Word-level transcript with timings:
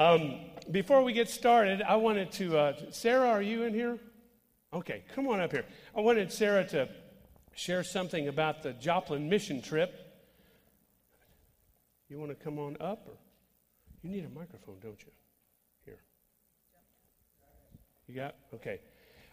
Um, 0.00 0.36
before 0.70 1.02
we 1.02 1.12
get 1.12 1.28
started, 1.28 1.82
I 1.82 1.96
wanted 1.96 2.32
to. 2.32 2.56
Uh, 2.56 2.72
Sarah, 2.90 3.28
are 3.28 3.42
you 3.42 3.64
in 3.64 3.74
here? 3.74 3.98
Okay, 4.72 5.04
come 5.14 5.28
on 5.28 5.42
up 5.42 5.52
here. 5.52 5.66
I 5.94 6.00
wanted 6.00 6.32
Sarah 6.32 6.66
to 6.68 6.88
share 7.54 7.84
something 7.84 8.26
about 8.26 8.62
the 8.62 8.72
Joplin 8.72 9.28
mission 9.28 9.60
trip. 9.60 9.92
You 12.08 12.18
want 12.18 12.30
to 12.30 12.34
come 12.34 12.58
on 12.58 12.78
up? 12.80 13.08
Or 13.08 13.18
you 14.02 14.08
need 14.08 14.24
a 14.24 14.30
microphone, 14.30 14.76
don't 14.80 14.98
you? 15.02 15.12
Here. 15.84 16.00
You 18.08 18.14
got? 18.14 18.36
Okay. 18.54 18.80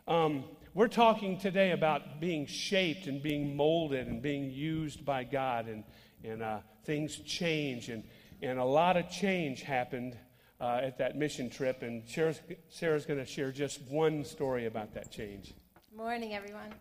Um, 0.06 0.44
we're 0.74 0.90
talking 0.90 1.40
today 1.40 1.72
about 1.72 2.20
being 2.20 2.46
shaped 2.46 3.08
and 3.08 3.24
being 3.24 3.56
molded 3.56 4.08
and 4.08 4.22
being 4.22 4.52
used 4.52 5.06
by 5.06 5.24
God, 5.24 5.70
and, 5.70 5.86
and 6.26 6.44
uh, 6.44 6.60
things 6.84 7.16
change. 7.20 7.88
And, 7.88 8.04
and 8.42 8.60
a 8.60 8.66
lot 8.66 8.98
of 8.98 9.10
change 9.10 9.62
happened 9.62 10.18
uh, 10.60 10.80
at 10.84 10.98
that 10.98 11.16
mission 11.16 11.50
trip, 11.50 11.84
and 11.84 12.04
Sarah's, 12.08 12.42
Sarah's 12.70 13.06
going 13.06 13.20
to 13.20 13.25
share 13.25 13.52
just 13.52 13.82
one 13.89 14.24
story 14.24 14.66
about 14.66 14.93
that 14.93 15.11
change. 15.11 15.54
Morning, 15.96 16.33
everyone. 16.33 16.74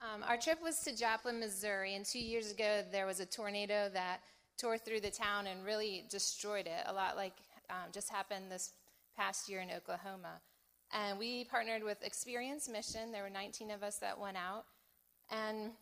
Um, 0.00 0.22
our 0.26 0.36
trip 0.36 0.62
was 0.62 0.78
to 0.80 0.96
Joplin, 0.96 1.40
Missouri, 1.40 1.94
and 1.94 2.04
two 2.04 2.20
years 2.20 2.52
ago 2.52 2.82
there 2.92 3.06
was 3.06 3.20
a 3.20 3.26
tornado 3.26 3.90
that 3.92 4.20
tore 4.58 4.78
through 4.78 5.00
the 5.00 5.10
town 5.10 5.46
and 5.46 5.64
really 5.64 6.04
destroyed 6.10 6.66
it, 6.66 6.84
a 6.86 6.92
lot 6.92 7.16
like 7.16 7.34
um, 7.70 7.90
just 7.92 8.10
happened 8.10 8.50
this 8.50 8.72
past 9.16 9.48
year 9.48 9.60
in 9.60 9.70
Oklahoma. 9.70 10.40
And 10.92 11.18
we 11.18 11.44
partnered 11.44 11.82
with 11.82 12.02
Experience 12.04 12.68
Mission. 12.68 13.10
There 13.10 13.22
were 13.22 13.30
19 13.30 13.70
of 13.70 13.82
us 13.82 13.98
that 13.98 14.18
went 14.18 14.36
out. 14.36 14.64
And 15.30 15.72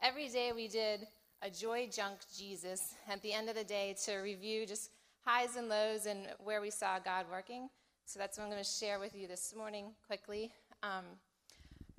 every 0.00 0.28
day 0.28 0.52
we 0.54 0.68
did 0.68 1.06
a 1.42 1.50
joy 1.50 1.88
junk 1.92 2.20
Jesus 2.36 2.94
at 3.08 3.20
the 3.22 3.32
end 3.32 3.48
of 3.48 3.56
the 3.56 3.64
day 3.64 3.96
to 4.04 4.18
review 4.18 4.64
just 4.64 4.90
highs 5.24 5.56
and 5.56 5.68
lows 5.68 6.06
and 6.06 6.28
where 6.42 6.60
we 6.60 6.70
saw 6.70 6.98
God 6.98 7.26
working. 7.30 7.68
So 8.04 8.18
that's 8.18 8.36
what 8.36 8.44
I'm 8.44 8.50
going 8.50 8.62
to 8.62 8.68
share 8.68 8.98
with 8.98 9.14
you 9.14 9.26
this 9.26 9.54
morning 9.56 9.86
quickly. 10.06 10.52
Um, 10.82 11.04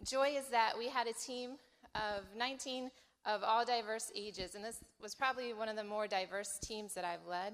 joy 0.04 0.36
is 0.38 0.48
that 0.48 0.74
we 0.78 0.90
had 0.90 1.08
a 1.08 1.14
team 1.14 1.52
of 1.96 2.24
19 2.38 2.92
of 3.26 3.42
all 3.42 3.64
diverse 3.64 4.12
ages, 4.14 4.56
and 4.56 4.64
this 4.64 4.78
was 5.02 5.16
probably 5.16 5.54
one 5.54 5.70
of 5.70 5.78
the 5.78 5.84
more 5.84 6.08
diverse 6.08 6.60
teams 6.62 6.94
that 6.94 7.06
I've 7.06 7.26
led 7.28 7.54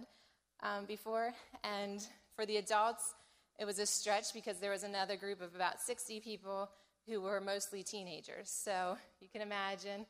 um, 0.64 0.86
before. 0.86 1.34
And 1.64 2.06
for 2.36 2.45
the 2.45 2.58
adults, 2.58 3.14
it 3.59 3.66
was 3.66 3.78
a 3.78 3.86
stretch 3.86 4.33
because 4.33 4.58
there 4.58 4.72
was 4.72 4.83
another 4.83 5.16
group 5.16 5.42
of 5.42 5.54
about 5.54 5.80
60 5.80 6.20
people 6.22 6.70
who 7.08 7.22
were 7.22 7.39
mostly 7.39 7.83
teenagers. 7.83 8.50
So 8.50 8.98
you 9.20 9.28
can 9.31 9.42
imagine 9.42 10.06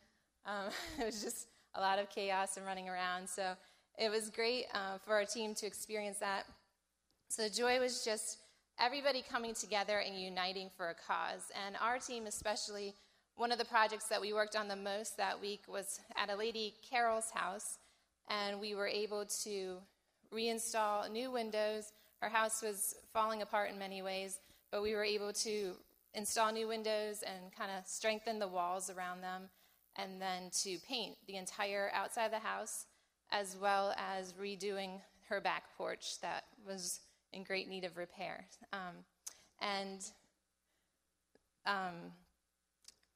um, 0.46 0.70
it 1.00 1.06
was 1.06 1.22
just 1.22 1.48
a 1.76 1.82
lot 1.82 2.00
of 2.00 2.10
chaos 2.10 2.58
and 2.58 2.66
running 2.66 2.90
around. 2.90 3.28
So 3.28 3.54
it 4.00 4.10
was 4.10 4.30
great 4.30 4.66
uh, 4.74 4.98
for 5.06 5.14
our 5.14 5.26
team 5.26 5.54
to 5.56 5.66
experience 5.66 6.20
that. 6.20 6.46
So 7.28 7.50
joy 7.50 7.80
was 7.80 8.06
just 8.06 8.38
everybody 8.80 9.22
coming 9.30 9.54
together 9.54 10.00
and 10.00 10.18
uniting 10.18 10.70
for 10.78 10.90
a 10.90 10.94
cause. 10.94 11.52
And 11.68 11.76
our 11.82 12.00
team, 12.00 12.26
especially, 12.26 12.94
one 13.36 13.52
of 13.52 13.58
the 13.58 13.66
projects 13.66 14.08
that 14.08 14.22
we 14.22 14.32
worked 14.32 14.56
on 14.56 14.70
the 14.70 14.76
most 14.76 15.18
that 15.18 15.40
week 15.40 15.62
was 15.68 16.00
at 16.16 16.30
a 16.30 16.36
lady, 16.36 16.76
Carol's 16.90 17.30
house, 17.34 17.78
and 18.30 18.60
we 18.60 18.74
were 18.74 18.88
able 18.88 19.26
to 19.44 19.78
reinstall 20.34 21.12
new 21.12 21.30
windows. 21.30 21.92
Her 22.22 22.30
house 22.30 22.62
was 22.62 22.96
falling 23.14 23.42
apart 23.42 23.70
in 23.70 23.78
many 23.78 24.02
ways, 24.02 24.40
but 24.72 24.82
we 24.82 24.94
were 24.94 25.04
able 25.04 25.34
to 25.34 25.74
install 26.14 26.54
new 26.54 26.68
windows 26.68 27.22
and 27.24 27.54
kind 27.58 27.72
of 27.78 27.86
strengthen 27.86 28.40
the 28.40 28.48
walls 28.48 28.90
around 28.90 29.22
them, 29.22 29.50
and 29.98 30.22
then 30.22 30.50
to 30.64 30.78
paint 30.88 31.16
the 31.28 31.36
entire 31.36 31.92
outside 31.94 32.26
of 32.26 32.32
the 32.32 32.40
house, 32.40 32.86
as 33.32 33.56
well 33.62 33.94
as 33.98 34.34
redoing 34.34 35.02
her 35.28 35.40
back 35.40 35.64
porch 35.78 36.20
that 36.22 36.46
was 36.68 37.00
in 37.34 37.44
great 37.44 37.70
need 37.70 37.84
of 37.84 37.98
repair. 37.98 38.46
Um, 38.74 38.96
and 39.62 40.02
um, 41.66 42.12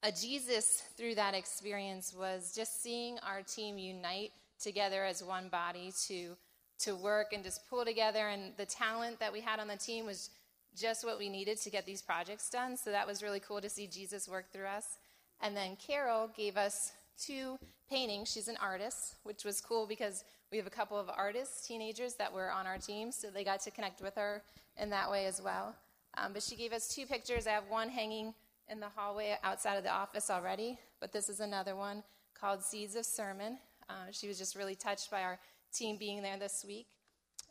a 0.03 0.11
Jesus 0.11 0.83
through 0.95 1.15
that 1.15 1.33
experience 1.33 2.13
was 2.17 2.53
just 2.55 2.83
seeing 2.83 3.17
our 3.19 3.41
team 3.41 3.77
unite 3.77 4.31
together 4.61 5.03
as 5.03 5.23
one 5.23 5.49
body 5.49 5.91
to 6.07 6.35
to 6.79 6.95
work 6.95 7.33
and 7.33 7.43
just 7.43 7.67
pull 7.69 7.85
together. 7.85 8.27
And 8.27 8.51
the 8.57 8.65
talent 8.65 9.19
that 9.19 9.31
we 9.31 9.39
had 9.39 9.59
on 9.59 9.67
the 9.67 9.77
team 9.77 10.05
was 10.05 10.31
just 10.75 11.05
what 11.05 11.17
we 11.17 11.29
needed 11.29 11.61
to 11.61 11.69
get 11.69 11.85
these 11.85 12.01
projects 12.01 12.49
done. 12.49 12.75
So 12.75 12.91
that 12.91 13.07
was 13.07 13.23
really 13.23 13.39
cool 13.39 13.61
to 13.61 13.69
see 13.69 13.87
jesus 13.87 14.27
work 14.27 14.51
through 14.51 14.65
us. 14.65 14.97
And 15.41 15.55
then 15.55 15.77
carol 15.77 16.29
gave 16.35 16.57
us 16.57 16.91
two 17.19 17.57
paintings 17.89 18.31
she's 18.31 18.47
an 18.47 18.57
artist 18.61 19.15
which 19.23 19.43
was 19.43 19.61
cool 19.61 19.85
because 19.85 20.23
we 20.53 20.57
have 20.59 20.67
a 20.67 20.69
couple 20.69 20.99
of 20.99 21.09
artists, 21.09 21.67
teenagers 21.67 22.13
that 22.13 22.31
were 22.31 22.51
on 22.51 22.67
our 22.67 22.77
team, 22.77 23.11
so 23.11 23.31
they 23.31 23.43
got 23.43 23.59
to 23.61 23.71
connect 23.71 24.03
with 24.03 24.13
her 24.13 24.43
in 24.77 24.91
that 24.91 25.09
way 25.09 25.25
as 25.25 25.41
well. 25.41 25.75
Um, 26.15 26.31
but 26.31 26.43
she 26.43 26.55
gave 26.55 26.73
us 26.73 26.93
two 26.93 27.07
pictures. 27.07 27.47
I 27.47 27.53
have 27.53 27.63
one 27.69 27.89
hanging 27.89 28.35
in 28.69 28.79
the 28.79 28.89
hallway 28.95 29.35
outside 29.43 29.77
of 29.77 29.83
the 29.83 29.89
office 29.89 30.29
already, 30.29 30.77
but 31.01 31.11
this 31.11 31.27
is 31.27 31.39
another 31.39 31.75
one 31.75 32.03
called 32.39 32.61
Seeds 32.61 32.95
of 32.95 33.03
Sermon. 33.03 33.57
Uh, 33.89 34.11
she 34.11 34.27
was 34.27 34.37
just 34.37 34.55
really 34.55 34.75
touched 34.75 35.09
by 35.09 35.23
our 35.23 35.39
team 35.73 35.97
being 35.97 36.21
there 36.21 36.37
this 36.37 36.63
week, 36.67 36.85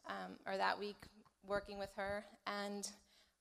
um, 0.06 0.36
or 0.46 0.56
that 0.56 0.78
week, 0.78 0.94
working 1.44 1.80
with 1.80 1.90
her. 1.96 2.24
And 2.46 2.88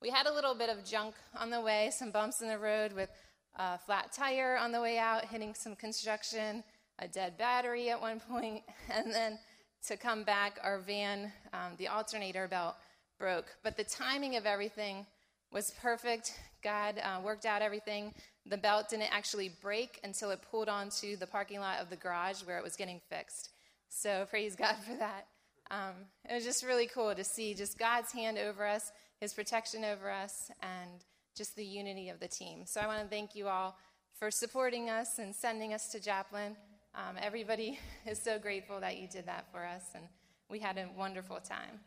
we 0.02 0.10
had 0.10 0.26
a 0.26 0.34
little 0.34 0.56
bit 0.56 0.70
of 0.70 0.84
junk 0.84 1.14
on 1.38 1.52
the 1.52 1.62
way, 1.62 1.92
some 1.94 2.10
bumps 2.10 2.42
in 2.42 2.48
the 2.48 2.58
road 2.58 2.94
with 2.94 3.12
a 3.56 3.78
flat 3.78 4.12
tire 4.14 4.58
on 4.58 4.72
the 4.72 4.82
way 4.82 4.98
out, 4.98 5.26
hitting 5.26 5.54
some 5.54 5.76
construction, 5.76 6.64
a 7.00 7.08
dead 7.08 7.38
battery 7.38 7.90
at 7.90 8.00
one 8.00 8.20
point, 8.30 8.64
and 8.90 9.12
then 9.12 9.40
to 9.88 9.98
come 9.98 10.24
back, 10.24 10.60
our 10.64 10.80
van, 10.80 11.32
um, 11.54 11.74
the 11.78 11.88
alternator 11.88 12.48
belt 12.48 12.76
broke. 13.20 13.48
But 13.64 13.78
the 13.78 13.84
timing 13.84 14.36
of 14.36 14.46
everything 14.46 15.06
was 15.52 15.74
perfect. 15.82 16.34
God 16.64 17.00
uh, 17.04 17.20
worked 17.24 17.46
out 17.46 17.62
everything. 17.62 18.14
The 18.46 18.58
belt 18.58 18.90
didn't 18.90 19.14
actually 19.14 19.52
break 19.62 20.00
until 20.04 20.32
it 20.32 20.40
pulled 20.50 20.70
onto 20.70 21.16
the 21.16 21.28
parking 21.28 21.60
lot 21.60 21.80
of 21.80 21.90
the 21.90 21.96
garage 21.96 22.42
where 22.44 22.58
it 22.58 22.64
was 22.64 22.76
getting 22.76 23.02
fixed. 23.10 23.50
So 23.90 24.26
praise 24.30 24.56
God 24.56 24.76
for 24.88 24.96
that. 24.98 25.28
Um, 25.70 25.96
it 26.30 26.34
was 26.34 26.44
just 26.44 26.66
really 26.66 26.88
cool 26.88 27.16
to 27.16 27.24
see 27.24 27.54
just 27.54 27.80
God's 27.80 28.12
hand 28.12 28.38
over 28.38 28.66
us, 28.68 28.92
His 29.20 29.34
protection 29.34 29.86
over 29.86 30.12
us, 30.12 30.52
and 30.62 31.04
just 31.42 31.56
the 31.56 31.66
unity 31.66 32.10
of 32.10 32.20
the 32.20 32.28
team. 32.28 32.68
So 32.68 32.80
I 32.80 32.86
want 32.86 33.02
to 33.02 33.08
thank 33.08 33.34
you 33.34 33.48
all 33.48 33.76
for 34.14 34.30
supporting 34.30 34.92
us 34.92 35.18
and 35.18 35.34
sending 35.34 35.74
us 35.74 35.88
to 35.92 36.00
Joplin. 36.00 36.56
Um, 36.94 37.16
everybody 37.20 37.80
is 38.06 38.22
so 38.22 38.38
grateful 38.38 38.80
that 38.80 38.98
you 39.00 39.08
did 39.08 39.26
that 39.26 39.48
for 39.52 39.66
us, 39.66 39.82
and 39.96 40.04
we 40.52 40.60
had 40.60 40.78
a 40.78 40.88
wonderful 40.96 41.38
time. 41.38 41.80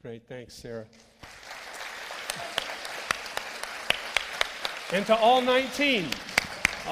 Great, 0.00 0.26
thanks, 0.26 0.54
Sarah. 0.54 0.86
And 4.94 5.04
to 5.04 5.16
all 5.18 5.42
19, 5.42 6.06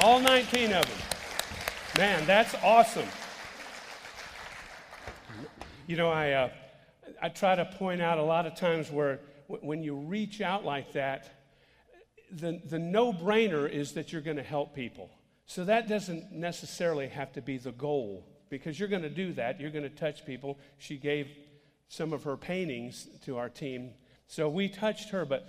all 0.03 0.21
19 0.21 0.75
of 0.75 0.85
them. 0.85 0.99
Man, 1.97 2.27
that's 2.27 2.55
awesome. 2.63 3.09
You 5.87 5.97
know, 5.97 6.11
I, 6.11 6.33
uh, 6.33 6.49
I 7.23 7.31
try 7.31 7.55
to 7.55 7.65
point 7.65 8.03
out 8.03 8.19
a 8.19 8.23
lot 8.23 8.45
of 8.45 8.57
times 8.57 8.91
where 8.91 9.21
when 9.47 9.83
you 9.83 9.95
reach 9.97 10.43
out 10.43 10.67
like 10.67 10.93
that, 10.93 11.44
the, 12.35 12.61
the 12.65 12.79
no 12.79 13.13
brainer 13.13 13.71
is 13.71 13.93
that 13.93 14.13
you're 14.13 14.23
going 14.23 14.37
to 14.37 14.43
help 14.43 14.75
people. 14.75 15.11
So 15.47 15.65
that 15.65 15.89
doesn't 15.89 16.33
necessarily 16.33 17.09
have 17.09 17.33
to 17.35 17.43
be 17.43 17.59
the 17.59 17.73
goal 17.73 18.27
because 18.49 18.79
you're 18.79 18.89
going 18.89 19.03
to 19.03 19.11
do 19.11 19.33
that. 19.35 19.61
You're 19.61 19.71
going 19.71 19.85
to 19.85 19.91
touch 19.91 20.25
people. 20.25 20.59
She 20.79 20.97
gave 20.97 21.29
some 21.89 22.13
of 22.13 22.25
her 22.25 22.37
paintings 22.37 23.07
to 23.25 23.37
our 23.37 23.49
team. 23.49 23.91
So 24.27 24.49
we 24.49 24.69
touched 24.69 25.11
her, 25.11 25.25
but 25.25 25.49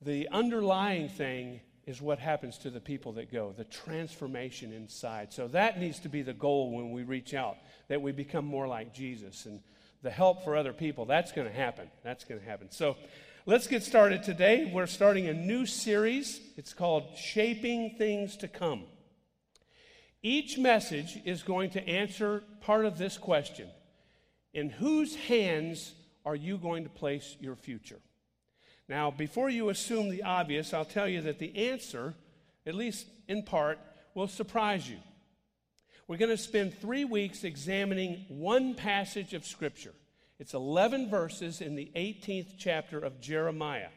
the 0.00 0.28
underlying 0.30 1.08
thing 1.08 1.60
is 1.86 2.02
what 2.02 2.18
happens 2.18 2.58
to 2.58 2.70
the 2.70 2.80
people 2.80 3.12
that 3.12 3.32
go, 3.32 3.52
the 3.56 3.64
transformation 3.64 4.72
inside. 4.72 5.32
So 5.32 5.48
that 5.48 5.78
needs 5.78 6.00
to 6.00 6.08
be 6.08 6.22
the 6.22 6.32
goal 6.32 6.72
when 6.72 6.90
we 6.90 7.04
reach 7.04 7.34
out, 7.34 7.56
that 7.88 8.02
we 8.02 8.12
become 8.12 8.44
more 8.44 8.66
like 8.66 8.92
Jesus. 8.92 9.46
And 9.46 9.60
the 10.02 10.10
help 10.10 10.44
for 10.44 10.56
other 10.56 10.72
people, 10.72 11.04
that's 11.04 11.32
going 11.32 11.46
to 11.46 11.54
happen. 11.54 11.88
That's 12.02 12.24
going 12.24 12.40
to 12.40 12.46
happen. 12.46 12.70
So 12.70 12.96
let's 13.46 13.68
get 13.68 13.84
started 13.84 14.24
today. 14.24 14.68
We're 14.74 14.88
starting 14.88 15.28
a 15.28 15.32
new 15.32 15.66
series. 15.66 16.40
It's 16.56 16.74
called 16.74 17.16
Shaping 17.16 17.94
Things 17.96 18.36
to 18.38 18.48
Come. 18.48 18.82
Each 20.20 20.58
message 20.58 21.20
is 21.24 21.44
going 21.44 21.70
to 21.70 21.88
answer 21.88 22.42
part 22.60 22.84
of 22.84 22.98
this 22.98 23.16
question 23.16 23.68
In 24.52 24.68
whose 24.68 25.14
hands 25.14 25.94
are 26.24 26.34
you 26.34 26.58
going 26.58 26.82
to 26.82 26.90
place 26.90 27.36
your 27.40 27.54
future? 27.54 28.00
Now, 28.88 29.12
before 29.12 29.48
you 29.48 29.68
assume 29.68 30.10
the 30.10 30.24
obvious, 30.24 30.74
I'll 30.74 30.84
tell 30.84 31.08
you 31.08 31.22
that 31.22 31.38
the 31.38 31.70
answer, 31.70 32.14
at 32.66 32.74
least 32.74 33.06
in 33.28 33.44
part, 33.44 33.78
will 34.14 34.28
surprise 34.28 34.90
you. 34.90 34.98
We're 36.08 36.18
going 36.18 36.30
to 36.30 36.36
spend 36.36 36.74
three 36.74 37.04
weeks 37.04 37.44
examining 37.44 38.24
one 38.28 38.74
passage 38.74 39.34
of 39.34 39.46
Scripture. 39.46 39.94
It's 40.38 40.54
11 40.54 41.08
verses 41.08 41.60
in 41.60 41.76
the 41.76 41.90
18th 41.96 42.54
chapter 42.58 42.98
of 42.98 43.20
Jeremiah. 43.20 43.88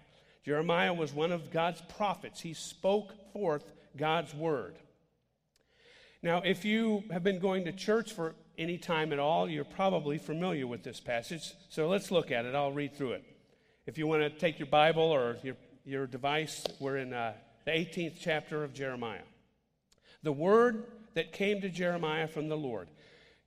Jeremiah 0.46 0.94
was 0.94 1.14
one 1.14 1.32
of 1.32 1.52
God's 1.52 1.82
prophets, 1.82 2.42
he 2.42 2.54
spoke 2.54 3.14
forth 3.34 3.72
God's 3.98 4.34
word. 4.34 4.76
Now, 6.22 6.42
if 6.44 6.66
you 6.66 7.04
have 7.12 7.24
been 7.24 7.40
going 7.40 7.66
to 7.66 7.72
church 7.72 8.14
for 8.14 8.36
any 8.58 8.78
time 8.78 9.14
at 9.14 9.20
all, 9.20 9.50
you're 9.50 9.64
probably 9.64 10.18
familiar 10.18 10.68
with 10.68 10.84
this 10.84 11.00
passage. 11.00 11.54
So 11.70 11.88
let's 11.88 12.12
look 12.12 12.30
at 12.30 12.46
it. 12.46 12.56
I'll 12.56 12.74
read 12.74 12.96
through 12.96 13.14
it. 13.14 13.24
If 13.86 13.98
you 13.98 14.06
want 14.06 14.24
to 14.24 14.30
take 14.30 14.60
your 14.60 14.68
Bible 14.68 15.04
or 15.04 15.38
your, 15.44 15.56
your 15.86 16.08
device, 16.08 16.66
we're 16.80 16.98
in 16.98 17.14
uh, 17.14 17.34
the 17.66 17.72
18th 17.72 18.18
chapter 18.20 18.64
of 18.64 18.74
Jeremiah. 18.74 19.22
The 20.24 20.34
word 20.34 20.86
that 21.14 21.32
came 21.32 21.62
to 21.62 21.70
Jeremiah 21.70 22.28
from 22.28 22.50
the 22.50 22.58
Lord. 22.58 22.90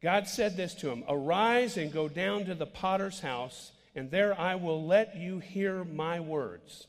God 0.03 0.27
said 0.27 0.57
this 0.57 0.75
to 0.77 0.91
him 0.91 1.05
Arise 1.09 1.77
and 1.77 1.93
go 1.93 2.09
down 2.09 2.45
to 2.47 2.55
the 2.55 2.67
potter's 2.67 3.21
house, 3.21 3.73
and 3.95 4.11
there 4.11 4.39
I 4.39 4.57
will 4.57 4.85
let 4.85 5.17
you 5.17 5.39
hear 5.39 5.85
my 5.85 6.21
words. 6.21 6.87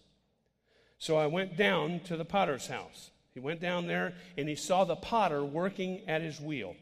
So 0.97 1.17
I 1.17 1.27
went 1.27 1.57
down 1.57 1.99
to 2.05 2.17
the 2.17 2.25
potter's 2.25 2.67
house. 2.67 3.11
He 3.33 3.39
went 3.39 3.59
down 3.59 3.87
there 3.87 4.13
and 4.37 4.47
he 4.47 4.55
saw 4.55 4.83
the 4.83 4.95
potter 4.95 5.43
working 5.43 6.01
at 6.07 6.21
his 6.21 6.39
wheel. 6.39 6.75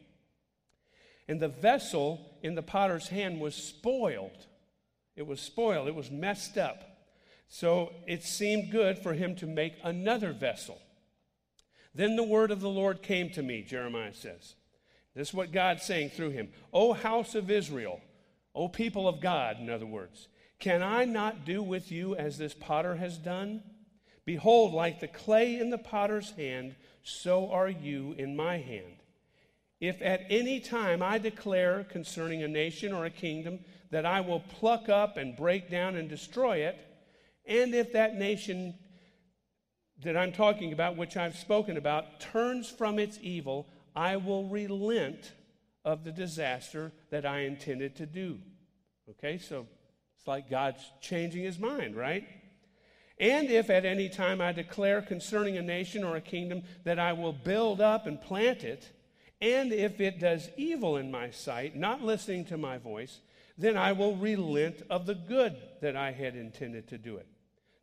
And 1.26 1.40
the 1.40 1.48
vessel 1.48 2.20
in 2.42 2.54
the 2.54 2.62
potter's 2.62 3.08
hand 3.08 3.40
was 3.40 3.54
spoiled. 3.54 4.46
It 5.16 5.26
was 5.26 5.40
spoiled, 5.40 5.88
it 5.88 5.94
was 5.94 6.10
messed 6.10 6.56
up. 6.56 6.84
So 7.48 7.92
it 8.06 8.22
seemed 8.22 8.70
good 8.70 8.98
for 8.98 9.12
him 9.12 9.34
to 9.36 9.46
make 9.46 9.74
another 9.82 10.32
vessel. 10.32 10.80
Then 11.94 12.16
the 12.16 12.22
word 12.22 12.50
of 12.50 12.60
the 12.60 12.70
Lord 12.70 13.02
came 13.02 13.28
to 13.30 13.42
me, 13.42 13.62
Jeremiah 13.62 14.14
says. 14.14 14.54
This 15.14 15.28
is 15.28 15.34
what 15.34 15.52
God's 15.52 15.82
saying 15.82 16.10
through 16.10 16.30
him. 16.30 16.48
O 16.72 16.92
house 16.92 17.34
of 17.34 17.50
Israel, 17.50 18.00
O 18.54 18.68
people 18.68 19.06
of 19.06 19.20
God, 19.20 19.58
in 19.60 19.68
other 19.68 19.86
words, 19.86 20.28
can 20.58 20.82
I 20.82 21.04
not 21.04 21.44
do 21.44 21.62
with 21.62 21.90
you 21.90 22.14
as 22.14 22.38
this 22.38 22.54
potter 22.54 22.96
has 22.96 23.18
done? 23.18 23.62
Behold, 24.24 24.72
like 24.72 25.00
the 25.00 25.08
clay 25.08 25.58
in 25.58 25.70
the 25.70 25.78
potter's 25.78 26.30
hand, 26.32 26.76
so 27.02 27.50
are 27.50 27.68
you 27.68 28.14
in 28.16 28.36
my 28.36 28.58
hand. 28.58 29.02
If 29.80 30.00
at 30.00 30.24
any 30.30 30.60
time 30.60 31.02
I 31.02 31.18
declare 31.18 31.84
concerning 31.84 32.42
a 32.42 32.48
nation 32.48 32.92
or 32.92 33.04
a 33.04 33.10
kingdom 33.10 33.58
that 33.90 34.06
I 34.06 34.20
will 34.20 34.40
pluck 34.40 34.88
up 34.88 35.16
and 35.16 35.36
break 35.36 35.68
down 35.68 35.96
and 35.96 36.08
destroy 36.08 36.58
it, 36.58 36.78
and 37.44 37.74
if 37.74 37.92
that 37.92 38.14
nation 38.14 38.74
that 40.04 40.16
I'm 40.16 40.32
talking 40.32 40.72
about, 40.72 40.96
which 40.96 41.16
I've 41.16 41.36
spoken 41.36 41.76
about, 41.76 42.20
turns 42.20 42.70
from 42.70 43.00
its 43.00 43.18
evil, 43.20 43.66
I 43.94 44.16
will 44.16 44.48
relent 44.48 45.32
of 45.84 46.04
the 46.04 46.12
disaster 46.12 46.92
that 47.10 47.26
I 47.26 47.40
intended 47.40 47.96
to 47.96 48.06
do. 48.06 48.38
Okay, 49.10 49.38
so 49.38 49.66
it's 50.16 50.26
like 50.26 50.48
God's 50.48 50.82
changing 51.00 51.42
his 51.42 51.58
mind, 51.58 51.96
right? 51.96 52.26
And 53.18 53.50
if 53.50 53.70
at 53.70 53.84
any 53.84 54.08
time 54.08 54.40
I 54.40 54.52
declare 54.52 55.02
concerning 55.02 55.56
a 55.56 55.62
nation 55.62 56.02
or 56.04 56.16
a 56.16 56.20
kingdom 56.20 56.62
that 56.84 56.98
I 56.98 57.12
will 57.12 57.32
build 57.32 57.80
up 57.80 58.06
and 58.06 58.20
plant 58.20 58.64
it, 58.64 58.90
and 59.40 59.72
if 59.72 60.00
it 60.00 60.20
does 60.20 60.48
evil 60.56 60.96
in 60.96 61.10
my 61.10 61.30
sight, 61.30 61.76
not 61.76 62.02
listening 62.02 62.44
to 62.46 62.56
my 62.56 62.78
voice, 62.78 63.20
then 63.58 63.76
I 63.76 63.92
will 63.92 64.16
relent 64.16 64.82
of 64.88 65.06
the 65.06 65.14
good 65.14 65.56
that 65.80 65.96
I 65.96 66.12
had 66.12 66.36
intended 66.36 66.88
to 66.88 66.98
do 66.98 67.16
it. 67.16 67.26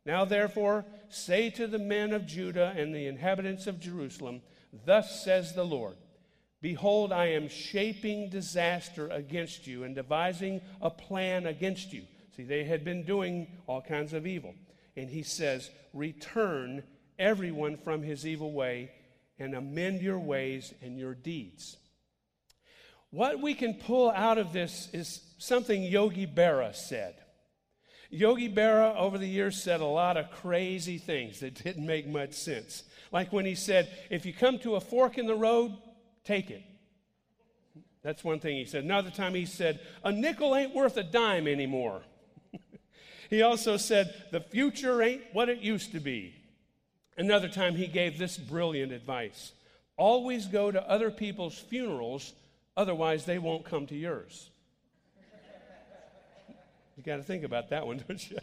Now, 0.06 0.24
therefore, 0.24 0.84
say 1.10 1.50
to 1.50 1.66
the 1.66 1.78
men 1.78 2.12
of 2.12 2.26
Judah 2.26 2.74
and 2.76 2.94
the 2.94 3.06
inhabitants 3.06 3.66
of 3.66 3.80
Jerusalem, 3.80 4.40
Thus 4.72 5.24
says 5.24 5.54
the 5.54 5.64
Lord 5.64 5.96
Behold, 6.62 7.10
I 7.10 7.28
am 7.28 7.48
shaping 7.48 8.28
disaster 8.28 9.08
against 9.08 9.66
you 9.66 9.84
and 9.84 9.94
devising 9.94 10.60
a 10.82 10.90
plan 10.90 11.46
against 11.46 11.92
you. 11.92 12.02
See, 12.36 12.42
they 12.42 12.64
had 12.64 12.84
been 12.84 13.04
doing 13.04 13.46
all 13.66 13.80
kinds 13.80 14.12
of 14.12 14.26
evil. 14.26 14.54
And 14.96 15.08
he 15.08 15.22
says, 15.22 15.70
Return 15.94 16.82
everyone 17.18 17.78
from 17.78 18.02
his 18.02 18.26
evil 18.26 18.52
way 18.52 18.90
and 19.38 19.54
amend 19.54 20.02
your 20.02 20.18
ways 20.18 20.74
and 20.82 20.98
your 20.98 21.14
deeds. 21.14 21.78
What 23.10 23.40
we 23.40 23.54
can 23.54 23.74
pull 23.74 24.10
out 24.10 24.38
of 24.38 24.52
this 24.52 24.88
is 24.92 25.22
something 25.38 25.82
Yogi 25.82 26.26
Berra 26.26 26.74
said. 26.74 27.14
Yogi 28.10 28.52
Berra, 28.52 28.96
over 28.96 29.18
the 29.18 29.28
years, 29.28 29.62
said 29.62 29.80
a 29.80 29.84
lot 29.84 30.16
of 30.16 30.30
crazy 30.30 30.98
things 30.98 31.40
that 31.40 31.62
didn't 31.62 31.86
make 31.86 32.06
much 32.06 32.32
sense. 32.34 32.82
Like 33.12 33.32
when 33.32 33.44
he 33.44 33.54
said, 33.54 33.88
If 34.10 34.24
you 34.24 34.32
come 34.32 34.58
to 34.60 34.76
a 34.76 34.80
fork 34.80 35.18
in 35.18 35.26
the 35.26 35.34
road, 35.34 35.76
take 36.24 36.50
it. 36.50 36.62
That's 38.02 38.24
one 38.24 38.40
thing 38.40 38.56
he 38.56 38.64
said. 38.64 38.84
Another 38.84 39.10
time 39.10 39.34
he 39.34 39.46
said, 39.46 39.80
A 40.04 40.12
nickel 40.12 40.56
ain't 40.56 40.74
worth 40.74 40.96
a 40.96 41.02
dime 41.02 41.46
anymore. 41.46 42.02
he 43.30 43.42
also 43.42 43.76
said, 43.76 44.14
The 44.30 44.40
future 44.40 45.02
ain't 45.02 45.22
what 45.32 45.48
it 45.48 45.58
used 45.58 45.92
to 45.92 46.00
be. 46.00 46.34
Another 47.16 47.48
time 47.48 47.74
he 47.74 47.86
gave 47.86 48.16
this 48.16 48.38
brilliant 48.38 48.92
advice 48.92 49.52
Always 49.96 50.46
go 50.46 50.70
to 50.70 50.88
other 50.88 51.10
people's 51.10 51.58
funerals, 51.58 52.32
otherwise, 52.74 53.26
they 53.26 53.38
won't 53.38 53.66
come 53.66 53.86
to 53.88 53.94
yours. 53.94 54.48
you 56.96 57.02
got 57.02 57.16
to 57.16 57.22
think 57.22 57.44
about 57.44 57.68
that 57.68 57.86
one, 57.86 58.02
don't 58.08 58.30
you? 58.30 58.38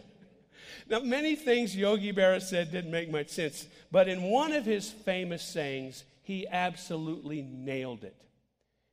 Now, 0.88 1.00
many 1.00 1.36
things 1.36 1.76
Yogi 1.76 2.12
Berra 2.12 2.40
said 2.40 2.72
didn't 2.72 2.90
make 2.90 3.10
much 3.10 3.28
sense, 3.28 3.66
but 3.90 4.08
in 4.08 4.22
one 4.22 4.52
of 4.52 4.64
his 4.64 4.90
famous 4.90 5.42
sayings, 5.42 6.04
he 6.22 6.46
absolutely 6.48 7.42
nailed 7.42 8.04
it. 8.04 8.16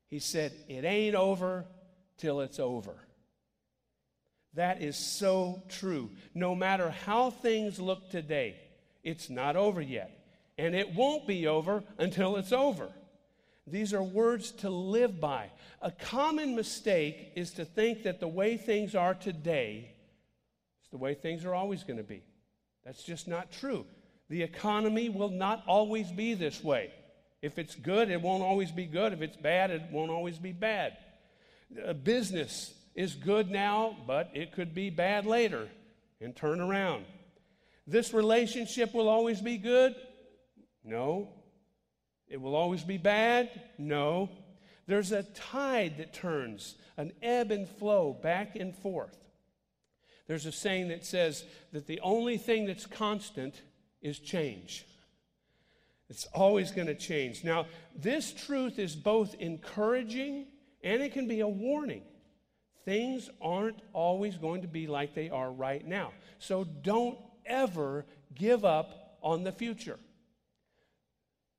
He 0.07 0.19
said, 0.19 0.51
It 0.67 0.83
ain't 0.83 1.15
over 1.15 1.65
till 2.17 2.41
it's 2.41 2.59
over. 2.59 2.95
That 4.55 4.81
is 4.81 4.95
so 4.97 5.63
true. 5.69 6.11
No 6.33 6.55
matter 6.55 6.89
how 6.89 7.29
things 7.29 7.79
look 7.79 8.09
today, 8.09 8.55
it's 9.03 9.29
not 9.29 9.55
over 9.55 9.81
yet. 9.81 10.11
And 10.57 10.75
it 10.75 10.95
won't 10.95 11.27
be 11.27 11.47
over 11.47 11.83
until 11.97 12.37
it's 12.37 12.53
over. 12.53 12.89
These 13.67 13.93
are 13.93 14.03
words 14.03 14.51
to 14.51 14.69
live 14.69 15.19
by. 15.19 15.49
A 15.81 15.91
common 15.91 16.55
mistake 16.55 17.31
is 17.35 17.51
to 17.51 17.65
think 17.65 18.03
that 18.03 18.19
the 18.19 18.27
way 18.27 18.57
things 18.57 18.95
are 18.95 19.13
today 19.13 19.94
the 20.95 20.99
way 20.99 21.13
things 21.13 21.43
are 21.43 21.53
always 21.53 21.83
going 21.83 21.97
to 21.97 22.03
be. 22.03 22.23
That's 22.85 23.03
just 23.03 23.27
not 23.27 23.51
true. 23.51 23.85
The 24.29 24.43
economy 24.43 25.09
will 25.09 25.29
not 25.29 25.61
always 25.67 26.09
be 26.09 26.35
this 26.35 26.63
way. 26.63 26.89
If 27.41 27.59
it's 27.59 27.75
good, 27.75 28.09
it 28.09 28.21
won't 28.21 28.41
always 28.41 28.71
be 28.71 28.85
good. 28.85 29.11
If 29.11 29.21
it's 29.21 29.35
bad, 29.35 29.71
it 29.71 29.81
won't 29.91 30.09
always 30.09 30.37
be 30.37 30.53
bad. 30.53 30.95
A 31.83 31.93
business 31.93 32.73
is 32.95 33.13
good 33.13 33.51
now, 33.51 33.97
but 34.07 34.31
it 34.33 34.53
could 34.53 34.73
be 34.73 34.89
bad 34.89 35.25
later 35.25 35.67
and 36.21 36.33
turn 36.33 36.61
around. 36.61 37.03
This 37.85 38.13
relationship 38.13 38.93
will 38.93 39.09
always 39.09 39.41
be 39.41 39.57
good? 39.57 39.95
No. 40.81 41.27
It 42.29 42.39
will 42.39 42.55
always 42.55 42.83
be 42.83 42.97
bad? 42.97 43.49
No. 43.77 44.29
There's 44.87 45.11
a 45.11 45.23
tide 45.23 45.97
that 45.97 46.13
turns, 46.13 46.75
an 46.95 47.11
ebb 47.21 47.51
and 47.51 47.67
flow 47.67 48.13
back 48.13 48.55
and 48.55 48.73
forth. 48.77 49.24
There's 50.27 50.45
a 50.45 50.51
saying 50.51 50.87
that 50.89 51.05
says 51.05 51.43
that 51.71 51.87
the 51.87 51.99
only 52.01 52.37
thing 52.37 52.65
that's 52.65 52.85
constant 52.85 53.61
is 54.01 54.19
change. 54.19 54.85
It's 56.09 56.25
always 56.33 56.71
going 56.71 56.87
to 56.87 56.95
change. 56.95 57.43
Now, 57.43 57.65
this 57.95 58.31
truth 58.31 58.79
is 58.79 58.95
both 58.95 59.35
encouraging 59.35 60.47
and 60.83 61.01
it 61.01 61.13
can 61.13 61.27
be 61.27 61.39
a 61.39 61.47
warning. 61.47 62.03
Things 62.85 63.29
aren't 63.41 63.79
always 63.93 64.37
going 64.37 64.61
to 64.61 64.67
be 64.67 64.85
like 64.85 65.15
they 65.15 65.29
are 65.29 65.51
right 65.51 65.85
now. 65.85 66.11
So 66.37 66.63
don't 66.63 67.17
ever 67.45 68.05
give 68.35 68.63
up 68.63 69.17
on 69.21 69.43
the 69.43 69.51
future. 69.51 69.97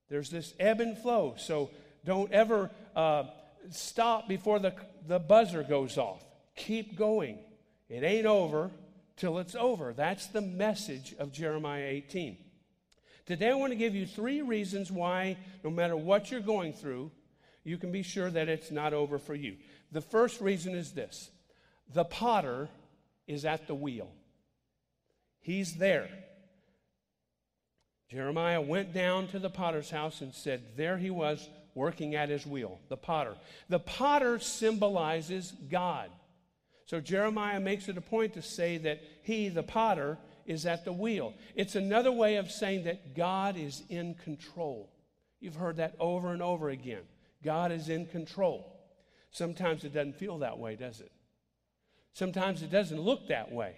There's 0.08 0.30
this 0.30 0.54
ebb 0.60 0.80
and 0.80 0.96
flow. 0.96 1.34
So 1.36 1.70
don't 2.04 2.30
ever 2.32 2.70
uh, 2.94 3.24
stop 3.70 4.28
before 4.28 4.60
the, 4.60 4.74
the 5.08 5.18
buzzer 5.18 5.64
goes 5.64 5.98
off. 5.98 6.24
Keep 6.54 6.96
going. 6.96 7.40
It 7.88 8.02
ain't 8.02 8.26
over 8.26 8.70
till 9.16 9.38
it's 9.38 9.54
over. 9.54 9.92
That's 9.92 10.26
the 10.26 10.40
message 10.40 11.14
of 11.18 11.32
Jeremiah 11.32 11.84
18. 11.84 12.36
Today, 13.26 13.50
I 13.50 13.54
want 13.54 13.72
to 13.72 13.76
give 13.76 13.94
you 13.94 14.06
three 14.06 14.42
reasons 14.42 14.90
why, 14.90 15.36
no 15.64 15.70
matter 15.70 15.96
what 15.96 16.30
you're 16.30 16.40
going 16.40 16.72
through, 16.72 17.10
you 17.64 17.76
can 17.76 17.90
be 17.90 18.02
sure 18.02 18.30
that 18.30 18.48
it's 18.48 18.70
not 18.70 18.92
over 18.92 19.18
for 19.18 19.34
you. 19.34 19.56
The 19.90 20.00
first 20.00 20.40
reason 20.40 20.74
is 20.74 20.92
this 20.92 21.30
the 21.92 22.04
potter 22.04 22.68
is 23.26 23.44
at 23.44 23.66
the 23.66 23.74
wheel, 23.74 24.10
he's 25.40 25.74
there. 25.74 26.08
Jeremiah 28.08 28.60
went 28.60 28.94
down 28.94 29.26
to 29.28 29.40
the 29.40 29.50
potter's 29.50 29.90
house 29.90 30.20
and 30.20 30.32
said, 30.32 30.76
There 30.76 30.96
he 30.96 31.10
was 31.10 31.48
working 31.74 32.14
at 32.14 32.28
his 32.28 32.46
wheel, 32.46 32.78
the 32.88 32.96
potter. 32.96 33.34
The 33.68 33.80
potter 33.80 34.38
symbolizes 34.38 35.52
God. 35.68 36.10
So 36.86 37.00
Jeremiah 37.00 37.60
makes 37.60 37.88
it 37.88 37.98
a 37.98 38.00
point 38.00 38.34
to 38.34 38.42
say 38.42 38.78
that 38.78 39.02
he, 39.22 39.48
the 39.48 39.62
potter, 39.62 40.18
is 40.46 40.66
at 40.66 40.84
the 40.84 40.92
wheel. 40.92 41.34
It's 41.56 41.74
another 41.74 42.12
way 42.12 42.36
of 42.36 42.50
saying 42.50 42.84
that 42.84 43.16
God 43.16 43.56
is 43.56 43.82
in 43.88 44.14
control. 44.14 44.88
You've 45.40 45.56
heard 45.56 45.76
that 45.76 45.96
over 45.98 46.32
and 46.32 46.42
over 46.42 46.70
again. 46.70 47.02
God 47.42 47.72
is 47.72 47.88
in 47.88 48.06
control. 48.06 48.72
Sometimes 49.30 49.84
it 49.84 49.92
doesn't 49.92 50.16
feel 50.16 50.38
that 50.38 50.58
way, 50.58 50.76
does 50.76 51.00
it? 51.00 51.10
Sometimes 52.14 52.62
it 52.62 52.70
doesn't 52.70 53.00
look 53.00 53.28
that 53.28 53.52
way. 53.52 53.76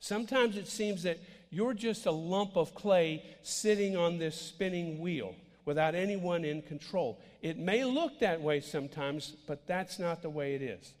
Sometimes 0.00 0.56
it 0.56 0.66
seems 0.66 1.02
that 1.04 1.18
you're 1.50 1.74
just 1.74 2.06
a 2.06 2.10
lump 2.10 2.56
of 2.56 2.74
clay 2.74 3.22
sitting 3.42 3.96
on 3.96 4.18
this 4.18 4.34
spinning 4.34 4.98
wheel 4.98 5.34
without 5.64 5.94
anyone 5.94 6.44
in 6.44 6.62
control. 6.62 7.20
It 7.42 7.58
may 7.58 7.84
look 7.84 8.18
that 8.20 8.40
way 8.40 8.60
sometimes, 8.60 9.34
but 9.46 9.66
that's 9.66 9.98
not 9.98 10.22
the 10.22 10.30
way 10.30 10.54
it 10.54 10.62
is. 10.62 10.94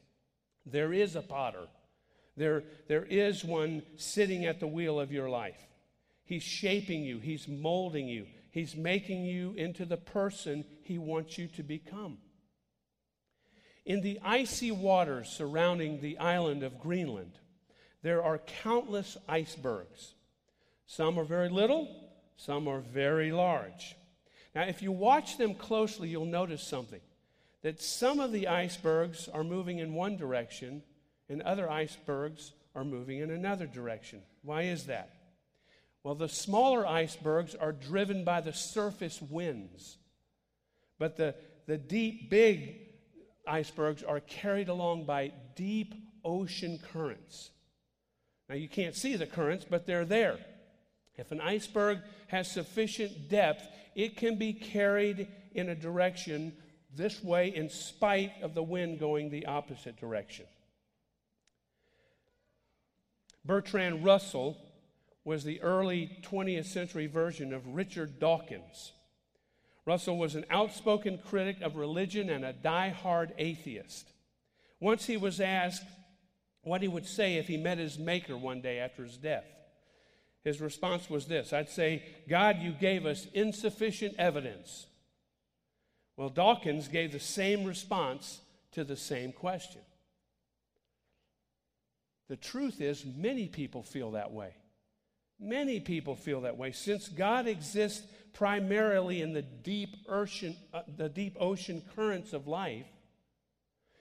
There 0.66 0.92
is 0.92 1.14
a 1.14 1.22
potter, 1.22 1.68
there, 2.36 2.64
there 2.88 3.04
is 3.04 3.44
one 3.44 3.82
sitting 3.96 4.44
at 4.44 4.60
the 4.60 4.66
wheel 4.66 5.00
of 5.00 5.12
your 5.12 5.30
life. 5.30 5.58
He's 6.24 6.42
shaping 6.42 7.04
you, 7.04 7.20
he's 7.20 7.46
molding 7.46 8.08
you, 8.08 8.26
he's 8.50 8.74
making 8.74 9.24
you 9.24 9.54
into 9.56 9.84
the 9.84 9.96
person 9.96 10.64
he 10.82 10.98
wants 10.98 11.38
you 11.38 11.46
to 11.48 11.62
become. 11.62 12.18
In 13.84 14.00
the 14.00 14.18
icy 14.24 14.72
waters 14.72 15.28
surrounding 15.28 16.00
the 16.00 16.18
island 16.18 16.64
of 16.64 16.80
Greenland, 16.80 17.38
there 18.02 18.22
are 18.22 18.38
countless 18.38 19.16
icebergs. 19.28 20.14
Some 20.86 21.18
are 21.18 21.24
very 21.24 21.48
little, 21.48 21.88
some 22.36 22.66
are 22.66 22.80
very 22.80 23.30
large. 23.30 23.94
Now, 24.54 24.62
if 24.62 24.82
you 24.82 24.90
watch 24.90 25.38
them 25.38 25.54
closely, 25.54 26.08
you'll 26.08 26.24
notice 26.24 26.62
something 26.62 27.00
that 27.62 27.82
some 27.82 28.20
of 28.20 28.32
the 28.32 28.48
icebergs 28.48 29.28
are 29.32 29.44
moving 29.44 29.78
in 29.78 29.94
one 29.94 30.16
direction 30.16 30.82
and 31.28 31.42
other 31.42 31.70
icebergs 31.70 32.52
are 32.74 32.84
moving 32.84 33.18
in 33.18 33.30
another 33.30 33.66
direction. 33.66 34.22
Why 34.42 34.62
is 34.62 34.86
that? 34.86 35.10
Well, 36.02 36.14
the 36.14 36.28
smaller 36.28 36.86
icebergs 36.86 37.54
are 37.54 37.72
driven 37.72 38.22
by 38.22 38.40
the 38.40 38.52
surface 38.52 39.20
winds, 39.20 39.96
but 40.98 41.16
the, 41.16 41.34
the 41.66 41.78
deep, 41.78 42.30
big 42.30 42.76
icebergs 43.46 44.02
are 44.04 44.20
carried 44.20 44.68
along 44.68 45.04
by 45.04 45.32
deep 45.56 45.94
ocean 46.24 46.78
currents. 46.92 47.50
Now, 48.48 48.54
you 48.54 48.68
can't 48.68 48.94
see 48.94 49.16
the 49.16 49.26
currents, 49.26 49.66
but 49.68 49.86
they're 49.86 50.04
there. 50.04 50.38
If 51.16 51.32
an 51.32 51.40
iceberg 51.40 51.98
has 52.28 52.50
sufficient 52.50 53.28
depth, 53.28 53.66
it 53.94 54.16
can 54.16 54.36
be 54.36 54.52
carried 54.52 55.28
in 55.54 55.70
a 55.70 55.74
direction 55.74 56.52
this 56.96 57.22
way 57.22 57.54
in 57.54 57.68
spite 57.68 58.32
of 58.42 58.54
the 58.54 58.62
wind 58.62 58.98
going 58.98 59.30
the 59.30 59.46
opposite 59.46 59.96
direction. 59.98 60.46
Bertrand 63.44 64.04
Russell 64.04 64.56
was 65.24 65.44
the 65.44 65.60
early 65.60 66.18
20th 66.22 66.66
century 66.66 67.06
version 67.06 67.52
of 67.52 67.66
Richard 67.66 68.18
Dawkins. 68.18 68.92
Russell 69.84 70.18
was 70.18 70.34
an 70.34 70.44
outspoken 70.50 71.18
critic 71.18 71.60
of 71.62 71.76
religion 71.76 72.28
and 72.28 72.44
a 72.44 72.52
die-hard 72.52 73.32
atheist. 73.38 74.08
Once 74.80 75.06
he 75.06 75.16
was 75.16 75.40
asked 75.40 75.86
what 76.62 76.82
he 76.82 76.88
would 76.88 77.06
say 77.06 77.36
if 77.36 77.46
he 77.46 77.56
met 77.56 77.78
his 77.78 77.98
maker 77.98 78.36
one 78.36 78.60
day 78.60 78.80
after 78.80 79.04
his 79.04 79.16
death. 79.16 79.44
His 80.42 80.60
response 80.60 81.08
was 81.08 81.26
this 81.26 81.52
I'd 81.52 81.70
say, 81.70 82.02
God, 82.28 82.58
you 82.58 82.72
gave 82.72 83.06
us 83.06 83.26
insufficient 83.32 84.14
evidence. 84.18 84.86
Well, 86.16 86.28
Dawkins 86.30 86.88
gave 86.88 87.12
the 87.12 87.20
same 87.20 87.64
response 87.64 88.40
to 88.72 88.84
the 88.84 88.96
same 88.96 89.32
question. 89.32 89.82
The 92.28 92.36
truth 92.36 92.80
is, 92.80 93.04
many 93.04 93.46
people 93.46 93.82
feel 93.82 94.12
that 94.12 94.32
way. 94.32 94.54
Many 95.38 95.80
people 95.80 96.16
feel 96.16 96.40
that 96.42 96.56
way. 96.56 96.72
Since 96.72 97.08
God 97.08 97.46
exists 97.46 98.06
primarily 98.32 99.22
in 99.22 99.32
the 99.32 99.42
deep 99.42 99.96
ocean, 100.08 100.56
uh, 100.72 100.82
the 100.96 101.08
deep 101.08 101.36
ocean 101.38 101.82
currents 101.94 102.32
of 102.32 102.46
life, 102.46 102.86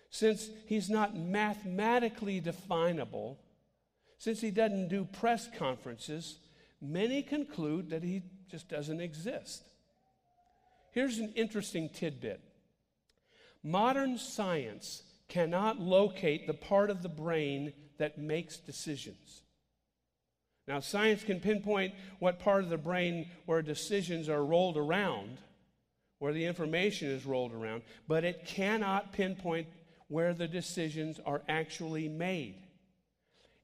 since 0.09 0.49
he's 0.65 0.89
not 0.89 1.15
mathematically 1.15 2.39
definable, 2.39 3.37
since 4.17 4.39
he 4.39 4.49
doesn't 4.49 4.87
do 4.87 5.03
press 5.03 5.47
conferences, 5.57 6.37
many 6.81 7.21
conclude 7.21 7.89
that 7.89 8.01
he 8.03 8.23
just 8.49 8.69
doesn't 8.69 9.01
exist. 9.01 9.63
Here's 10.95 11.19
an 11.19 11.33
interesting 11.35 11.89
tidbit 11.89 12.39
modern 13.61 14.17
science 14.17 15.03
cannot 15.27 15.77
locate 15.77 16.47
the 16.47 16.53
part 16.53 16.89
of 16.89 17.03
the 17.03 17.09
brain 17.09 17.73
that 17.97 18.17
makes 18.17 18.57
decisions. 18.57 19.41
Now, 20.67 20.79
science 20.79 21.23
can 21.23 21.41
pinpoint 21.41 21.93
what 22.19 22.39
part 22.39 22.63
of 22.63 22.69
the 22.69 22.77
brain 22.77 23.27
where 23.45 23.61
decisions 23.61 24.29
are 24.29 24.43
rolled 24.43 24.77
around, 24.77 25.37
where 26.19 26.31
the 26.31 26.45
information 26.45 27.09
is 27.09 27.25
rolled 27.25 27.53
around, 27.53 27.81
but 28.07 28.23
it 28.23 28.45
cannot 28.45 29.11
pinpoint 29.11 29.67
where 30.07 30.33
the 30.33 30.47
decisions 30.47 31.19
are 31.25 31.41
actually 31.49 32.07
made. 32.07 32.55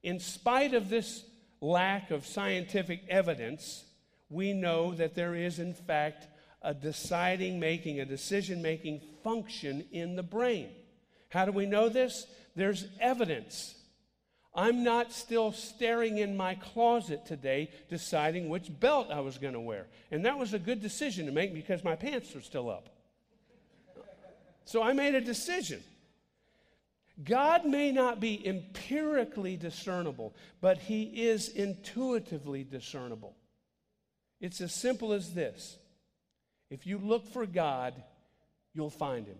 In 0.02 0.20
spite 0.20 0.74
of 0.74 0.90
this 0.90 1.24
lack 1.62 2.10
of 2.10 2.26
scientific 2.26 3.04
evidence, 3.08 3.84
we 4.28 4.52
know 4.52 4.92
that 4.94 5.14
there 5.14 5.34
is, 5.34 5.58
in 5.58 5.72
fact, 5.72 6.26
a 6.62 6.74
deciding 6.74 7.58
making, 7.58 8.00
a 8.00 8.04
decision 8.04 8.62
making 8.62 9.00
function 9.22 9.84
in 9.92 10.16
the 10.16 10.22
brain. 10.22 10.70
How 11.28 11.44
do 11.44 11.52
we 11.52 11.66
know 11.66 11.88
this? 11.88 12.26
There's 12.54 12.86
evidence. 13.00 13.74
I'm 14.54 14.84
not 14.84 15.12
still 15.12 15.52
staring 15.52 16.18
in 16.18 16.36
my 16.36 16.54
closet 16.56 17.24
today 17.24 17.70
deciding 17.88 18.48
which 18.48 18.68
belt 18.80 19.08
I 19.10 19.20
was 19.20 19.38
going 19.38 19.54
to 19.54 19.60
wear. 19.60 19.86
And 20.10 20.26
that 20.26 20.38
was 20.38 20.52
a 20.52 20.58
good 20.58 20.80
decision 20.80 21.26
to 21.26 21.32
make 21.32 21.54
because 21.54 21.82
my 21.82 21.96
pants 21.96 22.36
are 22.36 22.42
still 22.42 22.68
up. 22.68 22.90
So 24.64 24.82
I 24.82 24.92
made 24.92 25.14
a 25.14 25.20
decision. 25.20 25.82
God 27.24 27.64
may 27.64 27.92
not 27.92 28.20
be 28.20 28.46
empirically 28.46 29.56
discernible, 29.56 30.34
but 30.60 30.78
he 30.78 31.04
is 31.04 31.48
intuitively 31.48 32.64
discernible. 32.64 33.36
It's 34.40 34.60
as 34.60 34.74
simple 34.74 35.12
as 35.12 35.32
this 35.34 35.78
if 36.72 36.86
you 36.86 36.96
look 36.96 37.26
for 37.26 37.44
God, 37.44 37.92
you'll 38.72 38.88
find 38.88 39.26
him. 39.26 39.36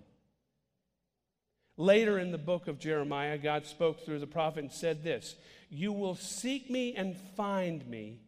Later 1.79 2.19
in 2.19 2.31
the 2.31 2.37
book 2.37 2.69
of 2.69 2.79
Jeremiah, 2.79 3.39
God 3.39 3.65
spoke 3.65 4.05
through 4.05 4.19
the 4.19 4.27
prophet 4.27 4.65
and 4.65 4.71
said 4.71 5.03
this 5.03 5.35
You 5.71 5.95
will 5.95 6.15
seek 6.15 6.69
me 6.69 6.95
and 6.95 7.17
find 7.35 7.89
me 7.89 8.21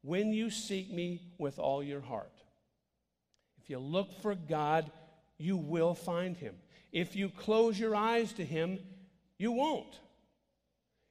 when 0.00 0.32
you 0.32 0.48
seek 0.48 0.90
me 0.90 1.20
with 1.36 1.58
all 1.58 1.82
your 1.82 2.00
heart. 2.00 2.32
If 3.62 3.68
you 3.68 3.78
look 3.78 4.22
for 4.22 4.34
God, 4.34 4.90
you 5.36 5.58
will 5.58 5.94
find 5.94 6.34
him. 6.34 6.54
If 6.92 7.14
you 7.14 7.28
close 7.28 7.78
your 7.78 7.94
eyes 7.94 8.32
to 8.34 8.44
him, 8.44 8.78
you 9.36 9.52
won't. 9.52 10.00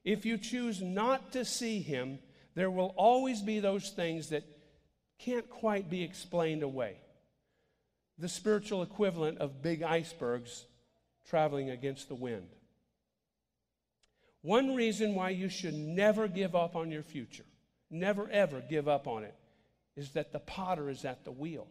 If 0.03 0.25
you 0.25 0.39
choose 0.39 0.81
not 0.81 1.33
to 1.33 1.45
see 1.45 1.79
him, 1.79 2.17
there 2.55 2.71
will 2.71 2.95
always 2.97 3.43
be 3.43 3.59
those 3.59 3.91
things 3.91 4.29
that 4.29 4.45
can't 5.19 5.47
quite 5.47 5.91
be 5.91 6.01
explained 6.01 6.63
away. 6.63 6.97
The 8.17 8.29
spiritual 8.29 8.81
equivalent 8.81 9.39
of 9.39 9.61
big 9.61 9.83
icebergs 9.83 10.65
traveling 11.27 11.69
against 11.69 12.07
the 12.07 12.15
wind. 12.15 12.47
One 14.41 14.75
reason 14.75 15.15
why 15.15 15.31
you 15.31 15.49
should 15.49 15.73
never 15.73 16.27
give 16.27 16.55
up 16.55 16.75
on 16.75 16.91
your 16.91 17.01
future, 17.01 17.45
never 17.89 18.29
ever 18.29 18.61
give 18.61 18.87
up 18.87 19.07
on 19.07 19.23
it, 19.23 19.33
is 19.95 20.11
that 20.11 20.31
the 20.31 20.39
potter 20.39 20.89
is 20.89 21.03
at 21.03 21.25
the 21.25 21.31
wheel. 21.31 21.67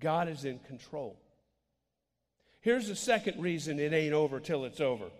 God 0.00 0.28
is 0.28 0.44
in 0.44 0.58
control. 0.60 1.20
Here's 2.60 2.88
the 2.88 2.96
second 2.96 3.42
reason 3.42 3.78
it 3.78 3.92
ain't 3.92 4.14
over 4.14 4.40
till 4.40 4.64
it's 4.64 4.80
over. 4.80 5.10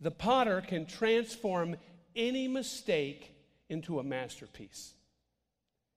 The 0.00 0.12
potter 0.12 0.60
can 0.60 0.86
transform 0.86 1.76
any 2.14 2.48
mistake 2.48 3.34
into 3.68 3.98
a 3.98 4.04
masterpiece. 4.04 4.94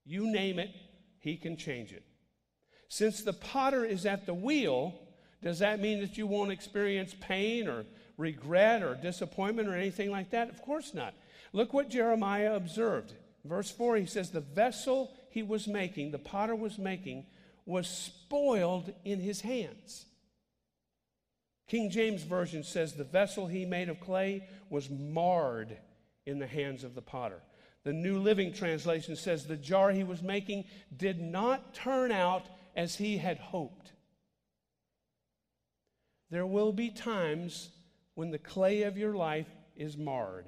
You 0.06 0.26
name 0.32 0.60
it, 0.60 0.72
he 1.20 1.38
can 1.38 1.56
change 1.56 1.94
it. 1.94 2.04
Since 2.94 3.24
the 3.24 3.34
potter 3.34 3.84
is 3.84 4.06
at 4.06 4.28
the 4.28 4.36
wheel, 4.36 4.94
does 5.42 5.58
that 5.60 5.80
mean 5.80 6.02
that 6.02 6.16
you 6.16 6.28
won't 6.28 6.52
experience 6.52 7.16
pain 7.20 7.68
or 7.68 7.86
regret 8.20 8.84
or 8.84 8.94
disappointment 8.94 9.68
or 9.68 9.74
anything 9.74 10.12
like 10.12 10.30
that? 10.30 10.48
Of 10.52 10.62
course 10.62 10.94
not. 10.94 11.16
Look 11.54 11.74
what 11.74 11.90
Jeremiah 11.90 12.54
observed. 12.54 13.14
Verse 13.46 13.72
4, 13.72 13.96
he 13.98 14.06
says, 14.06 14.30
The 14.30 14.42
vessel 14.42 15.12
he 15.32 15.42
was 15.42 15.68
making, 15.68 16.12
the 16.12 16.20
potter 16.20 16.54
was 16.54 16.78
making, 16.78 17.26
was 17.66 17.88
spoiled 17.88 18.94
in 19.04 19.20
his 19.20 19.42
hands. 19.42 20.06
King 21.68 21.90
James 21.90 22.22
Version 22.22 22.64
says, 22.64 22.94
The 22.94 23.04
vessel 23.04 23.48
he 23.48 23.66
made 23.66 23.90
of 23.90 24.00
clay 24.02 24.48
was 24.70 24.92
marred 24.92 25.76
in 26.28 26.38
the 26.38 26.46
hands 26.46 26.84
of 26.84 26.94
the 26.94 27.02
potter. 27.02 27.42
The 27.86 27.94
New 27.94 28.20
Living 28.20 28.54
Translation 28.54 29.16
says, 29.16 29.48
The 29.48 29.58
jar 29.58 29.90
he 29.90 30.04
was 30.04 30.22
making 30.22 30.66
did 30.96 31.20
not 31.20 31.74
turn 31.74 32.12
out 32.12 32.46
as 32.76 32.96
he 32.96 33.18
had 33.18 33.38
hoped. 33.38 33.92
There 36.30 36.46
will 36.46 36.74
be 36.74 36.90
times 36.90 37.70
when 38.16 38.32
the 38.32 38.40
clay 38.40 38.84
of 38.84 38.98
your 38.98 39.16
life 39.16 39.50
is 39.76 39.98
marred. 39.98 40.46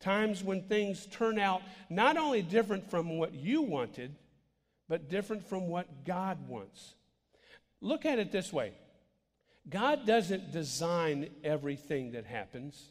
Times 0.00 0.42
when 0.42 0.62
things 0.62 1.06
turn 1.06 1.38
out 1.38 1.62
not 1.88 2.16
only 2.16 2.42
different 2.42 2.90
from 2.90 3.18
what 3.18 3.34
you 3.34 3.62
wanted, 3.62 4.14
but 4.88 5.08
different 5.08 5.46
from 5.46 5.68
what 5.68 6.04
God 6.04 6.48
wants. 6.48 6.94
Look 7.80 8.04
at 8.04 8.18
it 8.18 8.32
this 8.32 8.52
way 8.52 8.72
God 9.68 10.06
doesn't 10.06 10.52
design 10.52 11.30
everything 11.44 12.12
that 12.12 12.26
happens, 12.26 12.90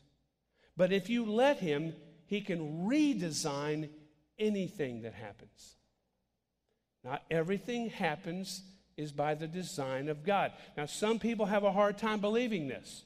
but 0.77 0.91
if 0.91 1.09
you 1.09 1.25
let 1.25 1.57
Him, 1.57 1.93
He 2.27 2.41
can 2.41 2.87
redesign 2.87 3.89
anything 4.39 5.01
that 5.01 5.13
happens. 5.13 5.75
Not 7.03 7.23
everything 7.31 7.89
happens 7.89 8.63
is 8.97 9.11
by 9.11 9.35
the 9.35 9.47
design 9.47 10.09
of 10.09 10.23
God. 10.23 10.51
Now, 10.77 10.85
some 10.85 11.19
people 11.19 11.45
have 11.45 11.63
a 11.63 11.71
hard 11.71 11.97
time 11.97 12.19
believing 12.19 12.67
this. 12.67 13.03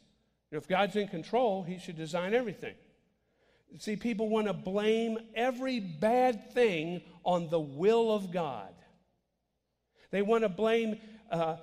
If 0.51 0.67
God's 0.67 0.95
in 0.95 1.07
control, 1.07 1.63
He 1.63 1.79
should 1.79 1.95
design 1.97 2.33
everything. 2.33 2.75
See, 3.79 3.95
people 3.95 4.29
want 4.29 4.47
to 4.47 4.53
blame 4.53 5.17
every 5.35 5.79
bad 5.79 6.53
thing 6.53 7.01
on 7.23 7.49
the 7.49 7.59
will 7.59 8.11
of 8.11 8.31
God. 8.31 8.73
They 10.11 10.21
want 10.21 10.43
to 10.43 10.49
blame 10.49 10.97
uh, 11.29 11.57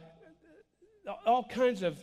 all 1.25 1.45
kinds 1.45 1.83
of 1.83 1.99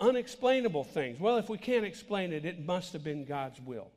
unexplainable 0.00 0.84
things. 0.84 1.20
Well, 1.20 1.36
if 1.36 1.48
we 1.50 1.58
can't 1.58 1.84
explain 1.84 2.32
it, 2.32 2.44
it 2.44 2.64
must 2.64 2.92
have 2.94 3.04
been 3.04 3.24
God's 3.26 3.60
will. 3.60 3.90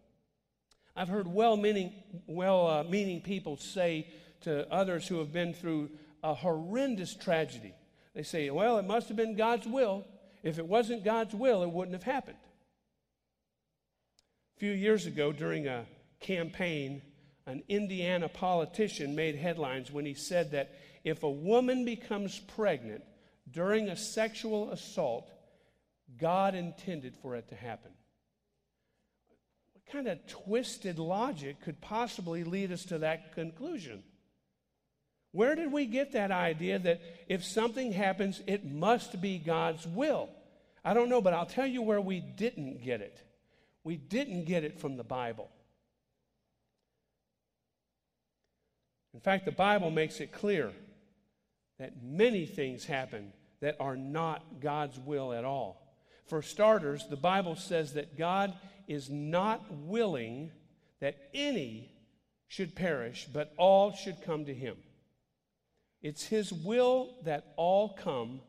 I've 0.96 1.08
heard 1.08 1.28
well 1.28 1.56
meaning, 1.56 1.94
well 2.28 2.68
uh, 2.68 2.84
people 3.24 3.58
say 3.58 4.08
to 4.44 4.72
others 4.72 5.08
who 5.08 5.20
have 5.20 5.32
been 5.32 5.54
through 5.54 5.90
a 6.24 6.34
horrendous 6.34 7.16
tragedy, 7.16 7.74
they 8.14 8.24
say, 8.24 8.50
well, 8.50 8.78
it 8.78 8.86
must 8.86 9.08
have 9.08 9.18
been 9.18 9.36
God's 9.36 9.68
will. 9.68 10.06
If 10.44 10.60
it 10.60 10.68
wasn't 10.68 11.04
God's 11.04 11.34
will, 11.34 11.64
it 11.64 11.70
wouldn't 11.70 11.96
have 11.96 12.04
happened. 12.04 12.38
A 14.56 14.60
few 14.60 14.72
years 14.72 15.06
ago, 15.06 15.32
during 15.32 15.68
a 15.68 15.86
campaign, 16.20 17.02
an 17.46 17.64
Indiana 17.68 18.30
politician 18.30 19.16
made 19.16 19.36
headlines 19.36 19.92
when 19.92 20.06
he 20.06 20.14
said 20.14 20.52
that 20.52 20.72
if 21.04 21.24
a 21.24 21.30
woman 21.30 21.86
becomes 21.86 22.40
pregnant 22.40 23.04
during 23.52 23.90
a 23.90 23.98
sexual 23.98 24.72
assault, 24.72 25.30
God 26.18 26.56
intended 26.56 27.16
for 27.22 27.36
it 27.36 27.50
to 27.50 27.56
happen. 27.56 27.92
What 29.74 29.86
kind 29.92 30.08
of 30.08 30.26
twisted 30.28 31.00
logic 31.00 31.62
could 31.62 31.82
possibly 31.82 32.44
lead 32.44 32.72
us 32.72 32.86
to 32.86 33.00
that 33.00 33.34
conclusion? 33.34 34.04
Where 35.34 35.56
did 35.56 35.72
we 35.72 35.88
get 35.88 36.14
that 36.14 36.32
idea 36.32 36.78
that 36.80 37.02
if 37.28 37.44
something 37.44 37.92
happens, 37.92 38.42
it 38.46 38.64
must 38.64 39.20
be 39.20 39.40
God's 39.40 39.86
will? 39.86 40.30
I 40.86 40.94
don't 40.94 41.10
know, 41.10 41.22
but 41.22 41.34
I'll 41.34 41.48
tell 41.48 41.66
you 41.66 41.82
where 41.82 42.00
we 42.00 42.20
didn't 42.20 42.84
get 42.84 43.02
it. 43.02 43.20
We 43.84 43.98
didn't 43.98 44.46
get 44.46 44.64
it 44.64 44.80
from 44.80 44.96
the 44.96 45.04
Bible. 45.04 45.50
In 49.16 49.20
fact, 49.20 49.46
the 49.46 49.52
Bible 49.52 49.90
makes 49.90 50.20
it 50.20 50.32
clear 50.32 50.72
that 51.80 52.04
many 52.04 52.46
things 52.46 52.86
happen 52.86 53.34
that 53.60 53.76
are 53.80 53.96
not 53.96 54.62
God's 54.62 55.00
will 55.00 55.34
at 55.34 55.46
all. 55.46 55.96
For 56.28 56.44
starters, 56.44 57.08
the 57.10 57.18
Bible 57.18 57.56
says 57.56 57.94
that 57.94 58.18
God 58.18 58.54
is 58.88 59.10
not 59.10 59.66
willing 59.72 60.52
that 61.00 61.18
any 61.34 61.92
should 62.48 62.76
perish, 62.76 63.28
but 63.34 63.52
all 63.58 63.94
should 63.94 64.22
come 64.22 64.46
to 64.46 64.54
Him. 64.54 64.78
It's 66.04 66.26
His 66.26 66.54
will 66.54 67.16
that 67.24 67.54
all 67.56 67.90
come, 67.90 68.42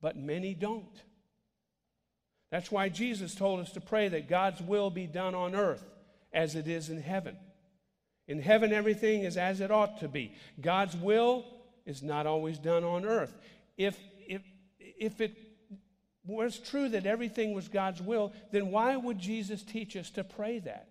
but 0.00 0.16
many 0.16 0.54
don't. 0.54 0.84
That's 2.50 2.72
why 2.72 2.88
Jesus 2.88 3.34
told 3.34 3.60
us 3.60 3.72
to 3.72 3.80
pray 3.80 4.08
that 4.08 4.28
God's 4.28 4.62
will 4.62 4.88
be 4.90 5.06
done 5.06 5.34
on 5.34 5.54
earth 5.54 5.84
as 6.32 6.54
it 6.54 6.66
is 6.66 6.88
in 6.88 7.00
heaven. 7.00 7.36
In 8.28 8.40
heaven, 8.40 8.72
everything 8.72 9.22
is 9.22 9.36
as 9.36 9.60
it 9.60 9.70
ought 9.70 10.00
to 10.00 10.08
be. 10.08 10.32
God's 10.60 10.96
will 10.96 11.44
is 11.84 12.02
not 12.02 12.26
always 12.26 12.58
done 12.58 12.82
on 12.82 13.04
earth. 13.04 13.36
If, 13.76 13.96
if, 14.26 14.42
if 14.78 15.20
it 15.20 15.36
was 16.24 16.58
true 16.58 16.88
that 16.88 17.06
everything 17.06 17.52
was 17.52 17.68
God's 17.68 18.02
will, 18.02 18.32
then 18.50 18.70
why 18.70 18.96
would 18.96 19.18
Jesus 19.18 19.62
teach 19.62 19.96
us 19.96 20.10
to 20.10 20.24
pray 20.24 20.58
that? 20.60 20.88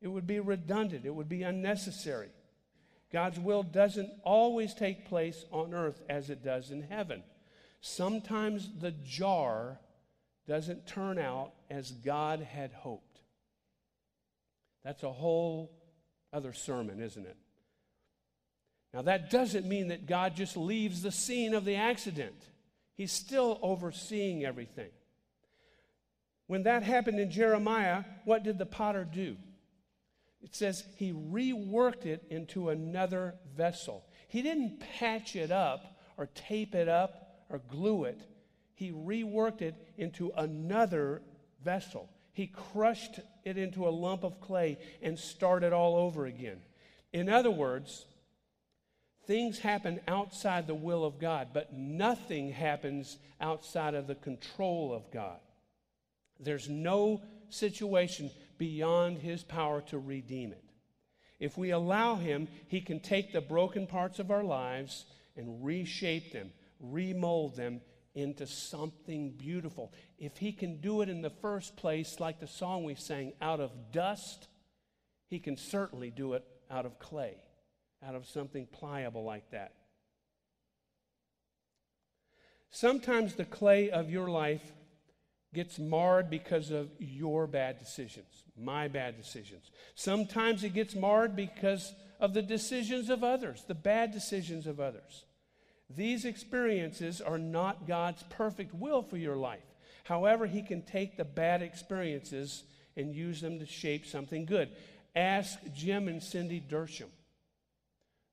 It 0.00 0.08
would 0.08 0.26
be 0.26 0.40
redundant, 0.40 1.04
it 1.04 1.14
would 1.14 1.28
be 1.28 1.42
unnecessary. 1.42 2.30
God's 3.12 3.40
will 3.40 3.62
doesn't 3.62 4.10
always 4.22 4.74
take 4.74 5.08
place 5.08 5.44
on 5.50 5.74
earth 5.74 6.00
as 6.08 6.30
it 6.30 6.44
does 6.44 6.70
in 6.70 6.82
heaven. 6.82 7.22
Sometimes 7.80 8.68
the 8.80 8.92
jar 8.92 9.80
doesn't 10.46 10.86
turn 10.86 11.18
out 11.18 11.52
as 11.70 11.90
God 11.90 12.40
had 12.40 12.72
hoped. 12.72 13.20
That's 14.84 15.02
a 15.02 15.12
whole 15.12 15.72
other 16.32 16.52
sermon, 16.52 17.00
isn't 17.00 17.26
it? 17.26 17.36
Now, 18.92 19.02
that 19.02 19.30
doesn't 19.30 19.66
mean 19.66 19.88
that 19.88 20.06
God 20.06 20.34
just 20.34 20.56
leaves 20.56 21.02
the 21.02 21.12
scene 21.12 21.54
of 21.54 21.64
the 21.64 21.76
accident. 21.76 22.34
He's 22.96 23.12
still 23.12 23.58
overseeing 23.62 24.44
everything. 24.44 24.90
When 26.48 26.64
that 26.64 26.82
happened 26.82 27.20
in 27.20 27.30
Jeremiah, 27.30 28.02
what 28.24 28.42
did 28.42 28.58
the 28.58 28.66
potter 28.66 29.04
do? 29.04 29.36
It 30.42 30.54
says 30.54 30.84
he 30.96 31.12
reworked 31.12 32.06
it 32.06 32.24
into 32.30 32.70
another 32.70 33.34
vessel. 33.56 34.04
He 34.28 34.42
didn't 34.42 34.80
patch 34.98 35.36
it 35.36 35.50
up 35.50 35.98
or 36.16 36.26
tape 36.34 36.74
it 36.74 36.88
up 36.88 37.44
or 37.48 37.58
glue 37.58 38.04
it. 38.04 38.20
He 38.74 38.90
reworked 38.90 39.60
it 39.60 39.74
into 39.98 40.32
another 40.36 41.22
vessel. 41.62 42.08
He 42.32 42.46
crushed 42.46 43.20
it 43.44 43.58
into 43.58 43.86
a 43.86 43.90
lump 43.90 44.24
of 44.24 44.40
clay 44.40 44.78
and 45.02 45.18
started 45.18 45.72
all 45.72 45.96
over 45.96 46.26
again. 46.26 46.60
In 47.12 47.28
other 47.28 47.50
words, 47.50 48.06
Things 49.30 49.60
happen 49.60 50.00
outside 50.08 50.66
the 50.66 50.74
will 50.74 51.04
of 51.04 51.20
God, 51.20 51.50
but 51.52 51.72
nothing 51.72 52.50
happens 52.50 53.16
outside 53.40 53.94
of 53.94 54.08
the 54.08 54.16
control 54.16 54.92
of 54.92 55.08
God. 55.12 55.38
There's 56.40 56.68
no 56.68 57.22
situation 57.48 58.32
beyond 58.60 59.18
His 59.18 59.42
power 59.42 59.80
to 59.88 59.98
redeem 59.98 60.52
it. 60.52 60.62
If 61.40 61.58
we 61.58 61.70
allow 61.70 62.14
Him, 62.14 62.46
He 62.68 62.80
can 62.80 63.00
take 63.00 63.32
the 63.32 63.40
broken 63.40 63.88
parts 63.88 64.20
of 64.20 64.30
our 64.30 64.44
lives 64.44 65.06
and 65.36 65.64
reshape 65.64 66.32
them, 66.32 66.52
remold 66.78 67.56
them 67.56 67.80
into 68.14 68.46
something 68.46 69.32
beautiful. 69.32 69.92
If 70.18 70.36
He 70.36 70.52
can 70.52 70.80
do 70.80 71.00
it 71.00 71.08
in 71.08 71.22
the 71.22 71.30
first 71.30 71.76
place, 71.76 72.20
like 72.20 72.38
the 72.38 72.46
song 72.46 72.84
we 72.84 72.94
sang, 72.94 73.32
out 73.40 73.58
of 73.60 73.72
dust, 73.90 74.46
He 75.26 75.40
can 75.40 75.56
certainly 75.56 76.10
do 76.10 76.34
it 76.34 76.44
out 76.70 76.86
of 76.86 77.00
clay 77.00 77.38
out 78.06 78.14
of 78.14 78.26
something 78.26 78.66
pliable 78.66 79.24
like 79.24 79.50
that. 79.50 79.74
Sometimes 82.70 83.34
the 83.34 83.44
clay 83.44 83.90
of 83.90 84.10
your 84.10 84.30
life 84.30 84.72
gets 85.52 85.78
marred 85.78 86.30
because 86.30 86.70
of 86.70 86.90
your 86.98 87.46
bad 87.46 87.78
decisions, 87.78 88.44
my 88.56 88.88
bad 88.88 89.16
decisions. 89.16 89.70
Sometimes 89.94 90.62
it 90.62 90.74
gets 90.74 90.94
marred 90.94 91.34
because 91.34 91.92
of 92.20 92.34
the 92.34 92.42
decisions 92.42 93.10
of 93.10 93.24
others, 93.24 93.64
the 93.66 93.74
bad 93.74 94.12
decisions 94.12 94.66
of 94.66 94.78
others. 94.78 95.24
These 95.88 96.24
experiences 96.24 97.20
are 97.20 97.38
not 97.38 97.88
God's 97.88 98.22
perfect 98.30 98.74
will 98.74 99.02
for 99.02 99.16
your 99.16 99.36
life. 99.36 99.58
However, 100.04 100.46
He 100.46 100.62
can 100.62 100.82
take 100.82 101.16
the 101.16 101.24
bad 101.24 101.62
experiences 101.62 102.62
and 102.96 103.14
use 103.14 103.40
them 103.40 103.58
to 103.58 103.66
shape 103.66 104.06
something 104.06 104.44
good. 104.44 104.68
Ask 105.16 105.58
Jim 105.74 106.06
and 106.06 106.22
Cindy 106.22 106.60
Dersham 106.60 107.08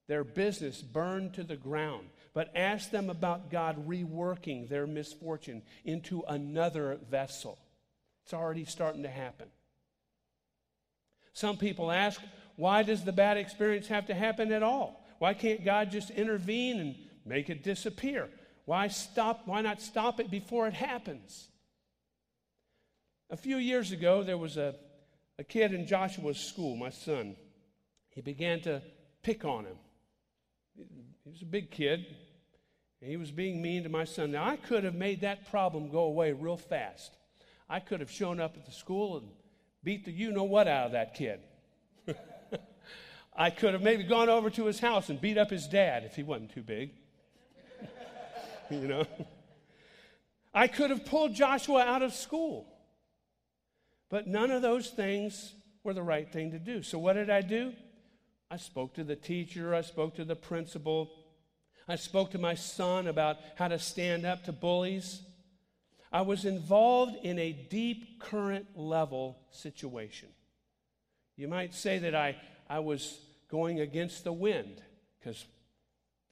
their 0.08 0.24
business 0.24 0.82
burned 0.82 1.34
to 1.34 1.44
the 1.44 1.58
ground. 1.58 2.08
But 2.38 2.56
ask 2.56 2.92
them 2.92 3.10
about 3.10 3.50
God 3.50 3.90
reworking 3.90 4.70
their 4.70 4.86
misfortune 4.86 5.64
into 5.84 6.22
another 6.28 7.00
vessel. 7.10 7.58
It's 8.24 8.34
already 8.36 8.64
starting 8.64 9.02
to 9.02 9.10
happen. 9.10 9.48
Some 11.34 11.58
people 11.58 11.92
ask, 11.92 12.22
why 12.56 12.84
does 12.84 13.04
the 13.04 13.12
bad 13.12 13.38
experience 13.38 13.88
have 13.88 14.06
to 14.06 14.14
happen 14.14 14.52
at 14.52 14.62
all? 14.62 15.04
Why 15.18 15.34
can't 15.34 15.66
God 15.66 15.90
just 15.90 16.12
intervene 16.12 16.80
and 16.80 16.96
make 17.26 17.50
it 17.50 17.64
disappear? 17.64 18.30
Why 18.66 18.90
stop 18.90 19.48
why 19.48 19.62
not 19.62 19.82
stop 19.82 20.20
it 20.20 20.30
before 20.30 20.68
it 20.68 20.76
happens? 20.76 21.48
A 23.32 23.38
few 23.38 23.58
years 23.58 23.92
ago 23.92 24.22
there 24.22 24.38
was 24.38 24.58
a, 24.58 24.76
a 25.40 25.44
kid 25.44 25.74
in 25.74 25.88
Joshua's 25.88 26.38
school, 26.38 26.76
my 26.76 26.92
son. 26.92 27.36
He 28.12 28.22
began 28.22 28.62
to 28.62 28.84
pick 29.24 29.44
on 29.44 29.66
him 29.66 29.78
he 31.28 31.32
was 31.32 31.42
a 31.42 31.46
big 31.46 31.72
kid. 31.72 32.06
And 33.02 33.10
he 33.10 33.18
was 33.18 33.32
being 33.32 33.62
mean 33.62 33.84
to 33.84 33.90
my 33.90 34.06
son. 34.06 34.32
Now, 34.32 34.46
I 34.46 34.56
could 34.56 34.84
have 34.84 34.96
made 34.96 35.22
that 35.22 35.50
problem 35.50 35.90
go 35.90 36.02
away 36.02 36.32
real 36.32 36.58
fast. 36.58 37.16
I 37.70 37.80
could 37.80 38.00
have 38.00 38.10
shown 38.10 38.40
up 38.40 38.56
at 38.56 38.66
the 38.66 38.72
school 38.72 39.18
and 39.18 39.28
beat 39.84 40.06
the 40.06 40.12
you 40.12 40.32
know 40.32 40.44
what 40.44 40.68
out 40.68 40.88
of 40.88 40.92
that 40.94 41.14
kid. 41.14 41.40
I 43.38 43.50
could 43.52 43.74
have 43.74 43.84
maybe 43.84 44.04
gone 44.04 44.30
over 44.30 44.50
to 44.52 44.66
his 44.66 44.80
house 44.80 45.10
and 45.10 45.22
beat 45.22 45.38
up 45.38 45.50
his 45.50 45.68
dad 45.68 46.04
if 46.04 46.16
he 46.16 46.24
wasn't 46.24 46.54
too 46.54 46.64
big. 46.64 46.92
you 48.72 48.88
know? 48.88 49.06
I 50.54 50.68
could 50.68 50.90
have 50.90 51.06
pulled 51.06 51.36
Joshua 51.36 51.84
out 51.84 52.02
of 52.02 52.14
school. 52.14 52.68
But 54.10 54.26
none 54.26 54.50
of 54.50 54.62
those 54.62 54.90
things 54.90 55.54
were 55.84 55.94
the 55.94 56.02
right 56.02 56.32
thing 56.32 56.52
to 56.52 56.60
do. 56.60 56.82
So 56.82 56.98
what 56.98 57.14
did 57.14 57.30
I 57.30 57.42
do? 57.42 57.74
I 58.50 58.58
spoke 58.58 58.94
to 58.96 59.04
the 59.04 59.16
teacher, 59.16 59.76
I 59.76 59.82
spoke 59.82 60.16
to 60.16 60.26
the 60.26 60.36
principal, 60.36 61.12
I 61.88 61.96
spoke 61.96 62.32
to 62.32 62.38
my 62.38 62.56
son 62.56 63.08
about 63.08 63.38
how 63.56 63.70
to 63.70 63.80
stand 63.80 64.26
up 64.26 64.44
to 64.46 64.52
bullies. 64.52 65.22
I 66.12 66.22
was 66.22 66.46
involved 66.46 67.16
in 67.24 67.40
a 67.40 67.52
deep 67.52 68.20
current 68.20 68.68
level 68.76 69.38
situation. 69.52 70.30
You 71.36 71.48
might 71.48 71.74
say 71.74 72.00
that 72.00 72.16
I, 72.16 72.36
I 72.70 72.80
was 72.80 73.20
going 73.50 73.80
against 73.80 74.24
the 74.24 74.34
wind 74.34 74.82
because 75.20 75.46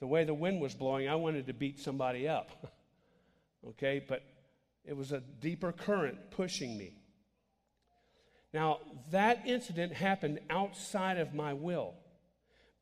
The 0.00 0.06
way 0.06 0.24
the 0.24 0.34
wind 0.34 0.60
was 0.60 0.74
blowing, 0.74 1.08
I 1.08 1.14
wanted 1.14 1.46
to 1.46 1.54
beat 1.54 1.80
somebody 1.80 2.28
up. 2.28 2.72
okay, 3.68 4.04
but 4.06 4.22
it 4.84 4.94
was 4.94 5.12
a 5.12 5.20
deeper 5.20 5.72
current 5.72 6.30
pushing 6.30 6.76
me. 6.76 6.98
Now, 8.52 8.80
that 9.10 9.46
incident 9.46 9.94
happened 9.94 10.40
outside 10.50 11.18
of 11.18 11.34
my 11.34 11.54
will. 11.54 11.94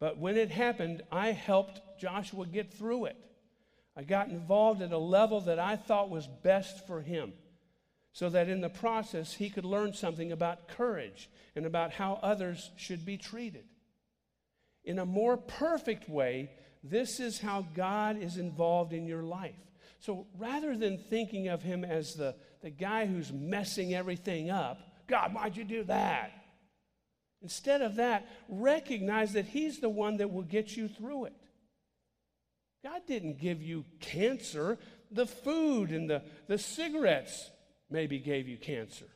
But 0.00 0.18
when 0.18 0.36
it 0.36 0.50
happened, 0.50 1.02
I 1.10 1.32
helped 1.32 1.80
Joshua 1.98 2.46
get 2.46 2.72
through 2.72 3.06
it. 3.06 3.16
I 3.96 4.02
got 4.02 4.28
involved 4.28 4.82
at 4.82 4.92
a 4.92 4.98
level 4.98 5.40
that 5.42 5.58
I 5.58 5.76
thought 5.76 6.10
was 6.10 6.26
best 6.26 6.86
for 6.86 7.00
him, 7.00 7.32
so 8.12 8.28
that 8.30 8.48
in 8.48 8.60
the 8.60 8.68
process 8.68 9.32
he 9.32 9.50
could 9.50 9.64
learn 9.64 9.92
something 9.92 10.32
about 10.32 10.68
courage 10.68 11.28
and 11.54 11.64
about 11.66 11.92
how 11.92 12.18
others 12.22 12.70
should 12.76 13.04
be 13.04 13.16
treated. 13.16 13.64
In 14.84 14.98
a 14.98 15.06
more 15.06 15.36
perfect 15.36 16.08
way, 16.08 16.50
this 16.82 17.20
is 17.20 17.40
how 17.40 17.66
God 17.74 18.20
is 18.20 18.36
involved 18.36 18.92
in 18.92 19.06
your 19.06 19.22
life. 19.22 19.54
So 20.00 20.26
rather 20.36 20.76
than 20.76 20.98
thinking 20.98 21.48
of 21.48 21.62
him 21.62 21.84
as 21.84 22.14
the, 22.14 22.34
the 22.60 22.70
guy 22.70 23.06
who's 23.06 23.32
messing 23.32 23.94
everything 23.94 24.50
up, 24.50 24.78
God, 25.06 25.34
why'd 25.34 25.56
you 25.56 25.64
do 25.64 25.84
that? 25.84 26.32
Instead 27.40 27.80
of 27.80 27.96
that, 27.96 28.26
recognize 28.48 29.32
that 29.34 29.46
he's 29.46 29.78
the 29.78 29.88
one 29.88 30.18
that 30.18 30.32
will 30.32 30.42
get 30.42 30.76
you 30.76 30.88
through 30.88 31.26
it. 31.26 31.34
God 32.84 33.00
didn't 33.06 33.40
give 33.40 33.62
you 33.62 33.86
cancer. 33.98 34.78
The 35.10 35.26
food 35.26 35.90
and 35.90 36.08
the, 36.08 36.22
the 36.46 36.58
cigarettes 36.58 37.50
maybe 37.90 38.18
gave 38.18 38.46
you 38.46 38.58
cancer. 38.58 39.06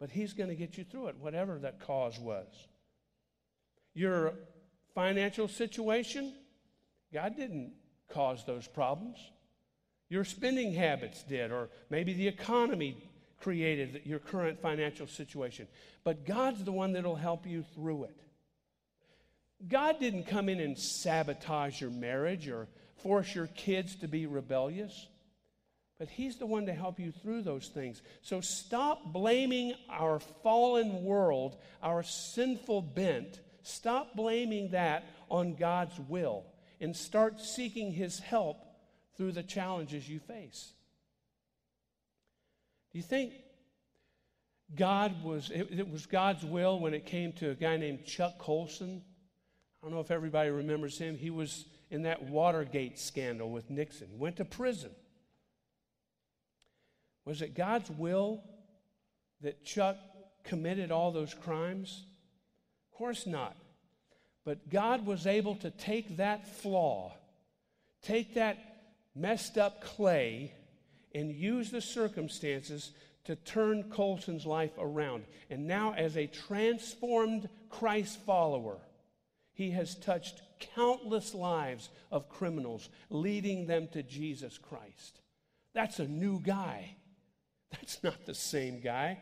But 0.00 0.10
He's 0.10 0.32
going 0.32 0.50
to 0.50 0.56
get 0.56 0.76
you 0.76 0.82
through 0.82 1.08
it, 1.08 1.16
whatever 1.20 1.58
that 1.60 1.78
cause 1.80 2.18
was. 2.18 2.48
Your 3.94 4.34
financial 4.94 5.46
situation, 5.46 6.34
God 7.14 7.36
didn't 7.36 7.72
cause 8.08 8.44
those 8.44 8.66
problems. 8.66 9.18
Your 10.08 10.24
spending 10.24 10.74
habits 10.74 11.22
did, 11.22 11.52
or 11.52 11.68
maybe 11.90 12.12
the 12.12 12.26
economy 12.26 12.96
created 13.40 14.02
your 14.04 14.18
current 14.18 14.60
financial 14.60 15.06
situation. 15.06 15.68
But 16.02 16.26
God's 16.26 16.64
the 16.64 16.72
one 16.72 16.92
that'll 16.92 17.14
help 17.14 17.46
you 17.46 17.64
through 17.74 18.04
it. 18.04 18.20
God 19.68 20.00
didn't 20.00 20.24
come 20.24 20.48
in 20.48 20.60
and 20.60 20.78
sabotage 20.78 21.80
your 21.80 21.90
marriage 21.90 22.48
or 22.48 22.68
force 23.02 23.34
your 23.34 23.48
kids 23.48 23.96
to 23.96 24.08
be 24.08 24.26
rebellious, 24.26 25.08
but 25.98 26.08
He's 26.08 26.36
the 26.36 26.46
one 26.46 26.66
to 26.66 26.72
help 26.72 26.98
you 26.98 27.12
through 27.12 27.42
those 27.42 27.68
things. 27.68 28.00
So 28.22 28.40
stop 28.40 29.12
blaming 29.12 29.74
our 29.90 30.18
fallen 30.42 31.04
world, 31.04 31.56
our 31.82 32.02
sinful 32.02 32.82
bent. 32.82 33.40
Stop 33.62 34.16
blaming 34.16 34.70
that 34.70 35.04
on 35.30 35.54
God's 35.54 35.98
will 36.08 36.44
and 36.80 36.96
start 36.96 37.40
seeking 37.40 37.92
His 37.92 38.18
help 38.18 38.56
through 39.16 39.32
the 39.32 39.42
challenges 39.42 40.08
you 40.08 40.18
face. 40.20 40.72
Do 42.92 42.98
you 42.98 43.04
think 43.04 43.34
God 44.74 45.22
was, 45.22 45.50
it, 45.50 45.68
it 45.70 45.90
was 45.90 46.06
God's 46.06 46.44
will 46.44 46.80
when 46.80 46.94
it 46.94 47.06
came 47.06 47.32
to 47.34 47.50
a 47.50 47.54
guy 47.54 47.76
named 47.76 48.04
Chuck 48.06 48.38
Colson? 48.38 49.02
I 49.80 49.86
don't 49.86 49.94
know 49.94 50.00
if 50.00 50.10
everybody 50.10 50.50
remembers 50.50 50.98
him. 50.98 51.16
He 51.16 51.30
was 51.30 51.64
in 51.90 52.02
that 52.02 52.22
Watergate 52.22 52.98
scandal 52.98 53.50
with 53.50 53.70
Nixon, 53.70 54.08
went 54.18 54.36
to 54.36 54.44
prison. 54.44 54.90
Was 57.24 57.42
it 57.42 57.54
God's 57.54 57.90
will 57.90 58.42
that 59.40 59.64
Chuck 59.64 59.96
committed 60.44 60.90
all 60.90 61.12
those 61.12 61.34
crimes? 61.34 62.04
Of 62.92 62.98
course 62.98 63.26
not. 63.26 63.56
But 64.44 64.68
God 64.68 65.06
was 65.06 65.26
able 65.26 65.54
to 65.56 65.70
take 65.70 66.16
that 66.16 66.46
flaw, 66.46 67.12
take 68.02 68.34
that 68.34 68.58
messed 69.14 69.58
up 69.58 69.82
clay, 69.82 70.52
and 71.14 71.32
use 71.32 71.70
the 71.70 71.80
circumstances 71.80 72.92
to 73.24 73.36
turn 73.36 73.84
Colson's 73.90 74.46
life 74.46 74.72
around. 74.78 75.24
And 75.50 75.66
now, 75.66 75.94
as 75.94 76.16
a 76.16 76.26
transformed 76.26 77.48
Christ 77.68 78.18
follower, 78.24 78.78
he 79.60 79.72
has 79.72 79.94
touched 79.94 80.40
countless 80.74 81.34
lives 81.34 81.90
of 82.10 82.30
criminals, 82.30 82.88
leading 83.10 83.66
them 83.66 83.88
to 83.92 84.02
Jesus 84.02 84.56
Christ. 84.56 85.20
That's 85.74 85.98
a 85.98 86.08
new 86.08 86.40
guy. 86.40 86.96
That's 87.70 88.02
not 88.02 88.24
the 88.24 88.34
same 88.34 88.80
guy. 88.80 89.18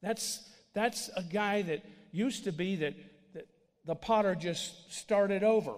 That's, 0.00 0.40
that's 0.72 1.10
a 1.18 1.22
guy 1.22 1.60
that 1.62 1.84
used 2.12 2.44
to 2.44 2.52
be 2.52 2.76
that, 2.76 2.94
that 3.34 3.46
the 3.84 3.94
potter 3.94 4.34
just 4.34 4.90
started 4.90 5.44
over. 5.44 5.74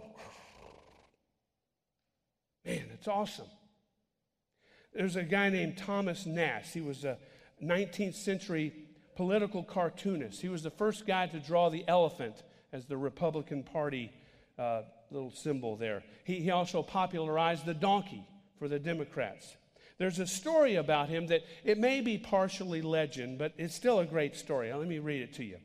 Man, 2.65 2.85
it's 2.93 3.09
awesome. 3.09 3.49
There's 4.95 5.17
a 5.17 5.25
guy 5.25 5.51
named 5.51 5.79
Thomas 5.79 6.27
Nast. 6.27 6.73
He 6.73 6.81
was 6.81 7.05
a 7.05 7.19
19th 7.61 8.15
century 8.15 8.73
political 9.17 9.65
cartoonist. 9.65 10.41
He 10.41 10.49
was 10.49 10.63
the 10.63 10.71
first 10.71 11.09
guy 11.09 11.27
to 11.27 11.41
draw 11.41 11.71
the 11.71 11.85
elephant 11.89 12.37
as 12.75 12.85
the 12.87 12.97
Republican 12.97 13.63
Party 13.63 14.11
uh, 14.59 14.83
little 15.11 15.31
symbol 15.31 15.77
there. 15.77 16.03
He, 16.25 16.41
he 16.41 16.51
also 16.51 16.83
popularized 16.83 17.65
the 17.65 17.73
donkey 17.73 18.27
for 18.59 18.69
the 18.69 18.81
Democrats. 18.81 19.57
There's 19.97 20.19
a 20.19 20.27
story 20.27 20.75
about 20.75 21.09
him 21.09 21.29
that 21.29 21.45
it 21.63 21.79
may 21.79 22.01
be 22.01 22.19
partially 22.19 22.83
legend, 22.83 23.39
but 23.39 23.53
it's 23.57 23.77
still 23.77 24.01
a 24.01 24.05
great 24.05 24.35
story. 24.35 24.73
Let 24.73 24.89
me 24.89 24.99
read 24.99 25.23
it 25.23 25.35
to 25.35 25.45
you. 25.45 25.59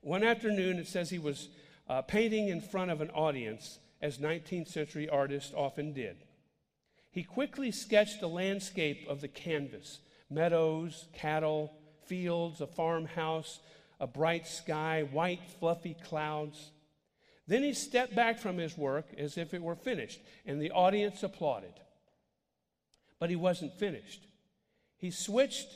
One 0.00 0.24
afternoon, 0.24 0.78
it 0.78 0.88
says 0.88 1.08
he 1.08 1.20
was 1.20 1.48
uh, 1.88 2.02
painting 2.02 2.48
in 2.48 2.60
front 2.60 2.90
of 2.90 3.00
an 3.00 3.10
audience, 3.10 3.78
as 4.00 4.18
19th 4.18 4.66
century 4.66 5.08
artists 5.08 5.52
often 5.56 5.92
did. 5.92 6.16
He 7.12 7.22
quickly 7.22 7.70
sketched 7.70 8.20
a 8.22 8.26
landscape 8.26 9.06
of 9.08 9.20
the 9.20 9.28
canvas 9.28 10.00
meadows, 10.28 11.08
cattle, 11.12 11.74
fields, 12.06 12.60
a 12.60 12.66
farmhouse, 12.66 13.60
a 14.02 14.06
bright 14.08 14.48
sky, 14.48 15.08
white, 15.12 15.40
fluffy 15.60 15.94
clouds. 15.94 16.72
Then 17.46 17.62
he 17.62 17.72
stepped 17.72 18.16
back 18.16 18.40
from 18.40 18.58
his 18.58 18.76
work 18.76 19.06
as 19.16 19.38
if 19.38 19.54
it 19.54 19.62
were 19.62 19.76
finished, 19.76 20.20
and 20.44 20.60
the 20.60 20.72
audience 20.72 21.22
applauded. 21.22 21.72
But 23.20 23.30
he 23.30 23.36
wasn't 23.36 23.78
finished. 23.78 24.26
He 24.98 25.12
switched 25.12 25.68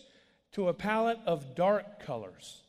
to 0.52 0.68
a 0.68 0.74
palette 0.74 1.20
of 1.24 1.54
dark 1.54 2.00
colors. 2.04 2.62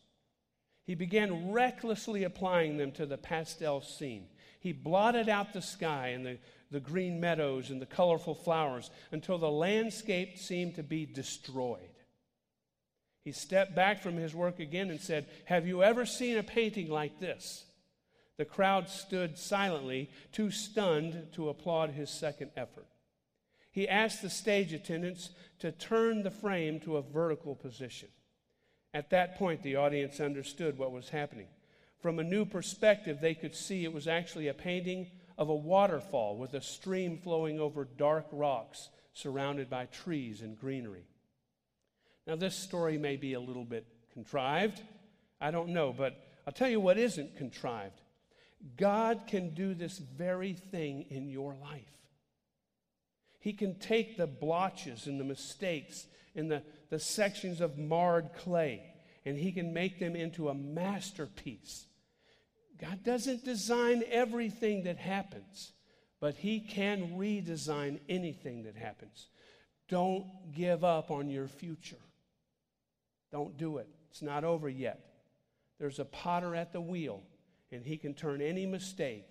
He 0.84 0.94
began 0.94 1.52
recklessly 1.52 2.24
applying 2.24 2.78
them 2.78 2.92
to 2.94 3.08
the 3.08 3.18
pastel 3.18 3.82
scene. 3.82 4.28
He 4.60 4.74
blotted 4.74 5.28
out 5.28 5.54
the 5.54 5.62
sky 5.62 6.10
and 6.10 6.24
the, 6.24 6.38
the 6.70 6.80
green 6.80 7.20
meadows 7.20 7.72
and 7.72 7.82
the 7.82 7.88
colorful 7.88 8.36
flowers 8.36 8.92
until 9.12 9.40
the 9.40 9.50
landscape 9.50 10.38
seemed 10.38 10.76
to 10.76 10.84
be 10.84 11.08
destroyed. 11.08 11.90
He 13.28 13.34
stepped 13.34 13.76
back 13.76 14.02
from 14.02 14.16
his 14.16 14.34
work 14.34 14.62
again 14.62 14.90
and 14.90 15.02
said, 15.02 15.26
Have 15.48 15.68
you 15.68 15.84
ever 15.84 16.06
seen 16.06 16.38
a 16.38 16.44
painting 16.44 16.90
like 16.90 17.20
this? 17.20 17.66
The 18.38 18.46
crowd 18.46 18.88
stood 18.88 19.38
silently, 19.38 20.10
too 20.32 20.50
stunned 20.50 21.34
to 21.34 21.50
applaud 21.50 21.90
his 21.90 22.10
second 22.10 22.52
effort. 22.56 22.88
He 23.70 23.86
asked 23.86 24.22
the 24.22 24.30
stage 24.30 24.72
attendants 24.72 25.32
to 25.60 25.74
turn 25.74 26.24
the 26.24 26.32
frame 26.32 26.80
to 26.80 26.96
a 26.96 27.02
vertical 27.02 27.54
position. 27.54 28.08
At 28.94 29.10
that 29.10 29.36
point, 29.36 29.62
the 29.62 29.76
audience 29.76 30.22
understood 30.22 30.78
what 30.78 30.94
was 30.94 31.10
happening. 31.10 31.48
From 32.00 32.20
a 32.20 32.24
new 32.24 32.46
perspective, 32.46 33.20
they 33.20 33.36
could 33.36 33.56
see 33.56 33.84
it 33.84 33.92
was 33.92 34.08
actually 34.08 34.48
a 34.48 34.54
painting 34.54 35.12
of 35.38 35.50
a 35.50 35.54
waterfall 35.54 36.38
with 36.38 36.54
a 36.54 36.62
stream 36.62 37.18
flowing 37.18 37.60
over 37.60 37.84
dark 37.84 38.28
rocks 38.32 38.88
surrounded 39.12 39.70
by 39.70 39.88
trees 39.88 40.42
and 40.42 40.58
greenery. 40.58 41.08
Now, 42.28 42.36
this 42.36 42.56
story 42.56 42.98
may 42.98 43.16
be 43.16 43.34
a 43.34 43.40
little 43.40 43.64
bit 43.64 43.88
contrived. 44.12 44.82
I 45.40 45.50
don't 45.50 45.70
know, 45.70 45.94
but 45.98 46.14
I'll 46.46 46.52
tell 46.52 46.70
you 46.70 46.82
what 46.82 46.98
isn't 46.98 47.38
contrived. 47.38 48.02
God 48.76 49.22
can 49.28 49.54
do 49.54 49.74
this 49.74 49.98
very 49.98 50.54
thing 50.54 51.06
in 51.10 51.30
your 51.30 51.56
life. 51.56 51.86
He 53.40 53.54
can 53.54 53.80
take 53.80 54.18
the 54.18 54.28
blotches 54.28 55.08
and 55.08 55.20
the 55.20 55.24
mistakes 55.24 56.06
and 56.36 56.52
the, 56.52 56.64
the 56.90 57.00
sections 57.00 57.62
of 57.62 57.78
marred 57.78 58.32
clay, 58.34 58.84
and 59.26 59.38
He 59.38 59.54
can 59.54 59.74
make 59.74 59.98
them 60.00 60.16
into 60.16 60.50
a 60.50 60.54
masterpiece. 60.54 61.86
God 62.78 63.04
doesn't 63.06 63.46
design 63.46 64.04
everything 64.12 64.84
that 64.84 64.98
happens, 64.98 65.72
but 66.20 66.36
He 66.36 66.60
can 66.60 67.18
redesign 67.18 68.00
anything 68.10 68.64
that 68.64 68.76
happens. 68.76 69.28
Don't 69.88 70.26
give 70.54 70.84
up 70.84 71.10
on 71.10 71.30
your 71.30 71.48
future. 71.48 71.96
Don't 73.38 73.56
do 73.56 73.78
it. 73.78 73.88
It's 74.10 74.24
not 74.24 74.44
over 74.44 74.68
yet. 74.68 75.00
There's 75.78 76.00
a 76.00 76.06
potter 76.06 76.56
at 76.56 76.74
the 76.74 76.82
wheel, 76.82 77.22
and 77.72 77.86
he 77.86 77.96
can 77.96 78.16
turn 78.16 78.42
any 78.42 78.66
mistake 78.66 79.28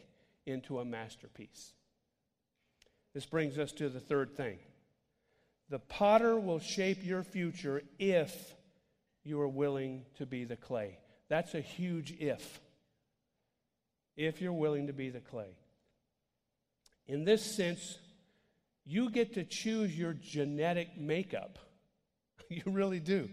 into 0.46 0.78
a 0.78 0.84
masterpiece. 0.84 1.72
This 3.14 3.26
brings 3.26 3.58
us 3.58 3.72
to 3.72 3.88
the 3.88 3.98
third 3.98 4.36
thing. 4.36 4.60
The 5.70 5.80
potter 5.80 6.38
will 6.38 6.60
shape 6.60 7.04
your 7.04 7.24
future 7.24 7.82
if 7.98 8.54
you 9.24 9.40
are 9.40 9.48
willing 9.48 10.04
to 10.18 10.24
be 10.24 10.44
the 10.44 10.54
clay. 10.54 10.98
That's 11.28 11.56
a 11.56 11.60
huge 11.60 12.14
if. 12.20 12.60
If 14.16 14.40
you're 14.40 14.52
willing 14.52 14.86
to 14.86 14.92
be 14.92 15.10
the 15.10 15.18
clay. 15.18 15.56
In 17.08 17.24
this 17.24 17.42
sense, 17.42 17.98
you 18.84 19.10
get 19.10 19.34
to 19.34 19.42
choose 19.42 19.98
your 19.98 20.12
genetic 20.12 20.96
makeup. 20.96 21.58
You 22.48 22.62
really 22.66 23.00
do. 23.00 23.28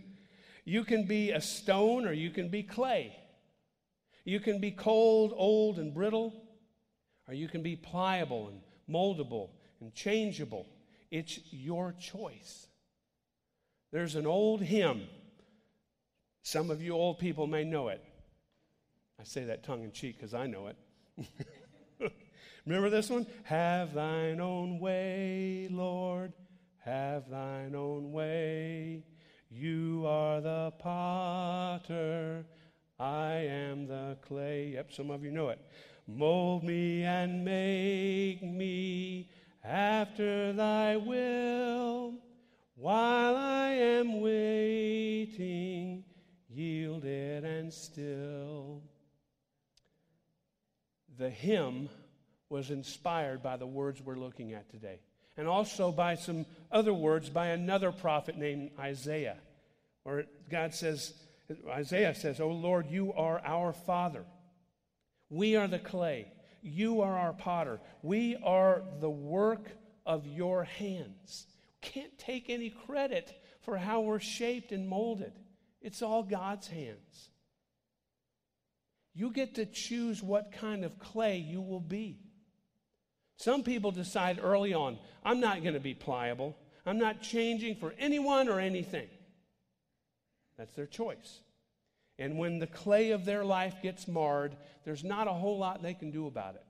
You 0.65 0.83
can 0.83 1.05
be 1.05 1.31
a 1.31 1.41
stone 1.41 2.07
or 2.07 2.13
you 2.13 2.29
can 2.29 2.49
be 2.49 2.63
clay. 2.63 3.15
You 4.25 4.39
can 4.39 4.59
be 4.59 4.71
cold, 4.71 5.33
old, 5.35 5.79
and 5.79 5.93
brittle, 5.93 6.33
or 7.27 7.33
you 7.33 7.47
can 7.49 7.61
be 7.61 7.75
pliable 7.75 8.47
and 8.47 8.61
moldable 8.89 9.49
and 9.81 9.93
changeable. 9.93 10.65
It's 11.11 11.39
your 11.51 11.93
choice. 11.99 12.67
There's 13.91 14.15
an 14.15 14.25
old 14.25 14.61
hymn. 14.61 15.03
Some 16.41 16.71
of 16.71 16.81
you 16.81 16.93
old 16.93 17.19
people 17.19 17.47
may 17.47 17.63
know 17.63 17.89
it. 17.89 18.03
I 19.19 19.23
say 19.23 19.43
that 19.45 19.63
tongue 19.63 19.83
in 19.83 19.91
cheek 19.91 20.17
because 20.17 20.33
I 20.33 20.47
know 20.47 20.67
it. 20.67 22.11
Remember 22.65 22.89
this 22.89 23.09
one? 23.09 23.27
Have 23.43 23.93
thine 23.93 24.39
own 24.39 24.79
way, 24.79 25.67
Lord. 25.69 26.33
Have 26.79 27.29
thine 27.29 27.75
own 27.75 28.11
way. 28.11 29.03
You 29.55 30.03
are 30.07 30.41
the 30.41 30.73
potter. 30.79 32.43
I 32.99 33.33
am 33.33 33.87
the 33.87 34.17
clay. 34.21 34.71
Yep, 34.73 34.91
some 34.91 35.11
of 35.11 35.23
you 35.23 35.29
know 35.29 35.49
it. 35.49 35.59
Mold 36.07 36.63
me 36.63 37.03
and 37.03 37.45
make 37.45 38.41
me 38.41 39.29
after 39.63 40.53
thy 40.53 40.97
will. 40.97 42.15
While 42.75 43.35
I 43.35 43.69
am 43.73 44.21
waiting, 44.21 46.03
yielded 46.49 47.45
and 47.45 47.71
still. 47.71 48.81
The 51.17 51.29
hymn 51.29 51.89
was 52.49 52.71
inspired 52.71 53.43
by 53.43 53.57
the 53.57 53.67
words 53.67 54.01
we're 54.01 54.15
looking 54.15 54.53
at 54.53 54.69
today, 54.69 54.99
and 55.37 55.47
also 55.47 55.91
by 55.91 56.15
some 56.15 56.45
other 56.71 56.93
words 56.93 57.29
by 57.29 57.47
another 57.47 57.91
prophet 57.91 58.37
named 58.37 58.71
Isaiah, 58.79 59.37
where 60.03 60.25
God 60.49 60.73
says, 60.73 61.13
Isaiah 61.69 62.15
says, 62.15 62.39
Oh 62.39 62.49
Lord, 62.49 62.89
you 62.89 63.13
are 63.13 63.41
our 63.43 63.73
Father. 63.73 64.25
We 65.29 65.55
are 65.55 65.67
the 65.67 65.79
clay. 65.79 66.27
You 66.61 67.01
are 67.01 67.17
our 67.17 67.33
potter. 67.33 67.79
We 68.01 68.37
are 68.43 68.83
the 69.01 69.09
work 69.09 69.69
of 70.05 70.27
your 70.27 70.63
hands. 70.63 71.47
Can't 71.81 72.17
take 72.17 72.49
any 72.49 72.69
credit 72.69 73.37
for 73.61 73.77
how 73.77 74.01
we're 74.01 74.19
shaped 74.19 74.71
and 74.71 74.87
molded. 74.87 75.33
It's 75.81 76.01
all 76.01 76.23
God's 76.23 76.67
hands. 76.67 77.29
You 79.13 79.31
get 79.31 79.55
to 79.55 79.65
choose 79.65 80.23
what 80.23 80.53
kind 80.53 80.83
of 80.83 80.97
clay 80.97 81.37
you 81.37 81.61
will 81.61 81.81
be. 81.81 82.19
Some 83.43 83.63
people 83.63 83.91
decide 83.91 84.39
early 84.41 84.73
on, 84.73 84.97
I'm 85.21 85.41
not 85.41 85.63
going 85.63 85.73
to 85.73 85.81
be 85.81 85.93
pliable. 85.93 86.55
I'm 86.85 86.97
not 86.97 87.21
changing 87.21 87.75
for 87.75 87.93
anyone 87.99 88.47
or 88.47 88.57
anything. 88.57 89.09
That's 90.57 90.73
their 90.75 90.85
choice. 90.85 91.41
And 92.17 92.37
when 92.37 92.59
the 92.59 92.67
clay 92.67 93.11
of 93.11 93.25
their 93.25 93.43
life 93.43 93.81
gets 93.83 94.07
marred, 94.07 94.55
there's 94.85 95.03
not 95.03 95.27
a 95.27 95.33
whole 95.33 95.57
lot 95.57 95.83
they 95.83 95.93
can 95.93 96.09
do 96.09 96.25
about 96.27 96.55
it. 96.55 96.63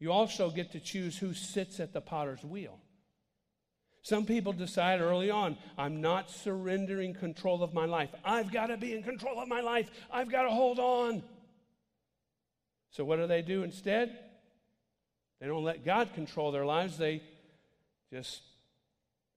You 0.00 0.10
also 0.10 0.50
get 0.50 0.72
to 0.72 0.80
choose 0.80 1.16
who 1.16 1.32
sits 1.32 1.78
at 1.78 1.92
the 1.92 2.00
potter's 2.00 2.42
wheel. 2.42 2.80
Some 4.02 4.26
people 4.26 4.52
decide 4.52 5.00
early 5.00 5.30
on, 5.30 5.58
I'm 5.78 6.00
not 6.00 6.28
surrendering 6.28 7.14
control 7.14 7.62
of 7.62 7.72
my 7.72 7.84
life. 7.84 8.10
I've 8.24 8.50
got 8.50 8.66
to 8.66 8.76
be 8.76 8.96
in 8.96 9.04
control 9.04 9.40
of 9.40 9.46
my 9.46 9.60
life. 9.60 9.88
I've 10.10 10.28
got 10.28 10.42
to 10.42 10.50
hold 10.50 10.80
on. 10.80 11.22
So, 12.90 13.04
what 13.04 13.20
do 13.20 13.28
they 13.28 13.42
do 13.42 13.62
instead? 13.62 14.18
They 15.42 15.48
don't 15.48 15.64
let 15.64 15.84
God 15.84 16.14
control 16.14 16.52
their 16.52 16.64
lives, 16.64 16.98
they 16.98 17.20
just 18.12 18.42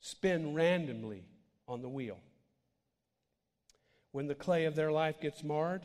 spin 0.01 0.53
randomly 0.53 1.23
on 1.67 1.81
the 1.81 1.89
wheel. 1.89 2.19
When 4.11 4.27
the 4.27 4.35
clay 4.35 4.65
of 4.65 4.75
their 4.75 4.91
life 4.91 5.19
gets 5.19 5.43
marred, 5.43 5.83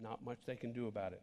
not 0.00 0.24
much 0.24 0.38
they 0.46 0.56
can 0.56 0.72
do 0.72 0.86
about 0.86 1.12
it. 1.12 1.20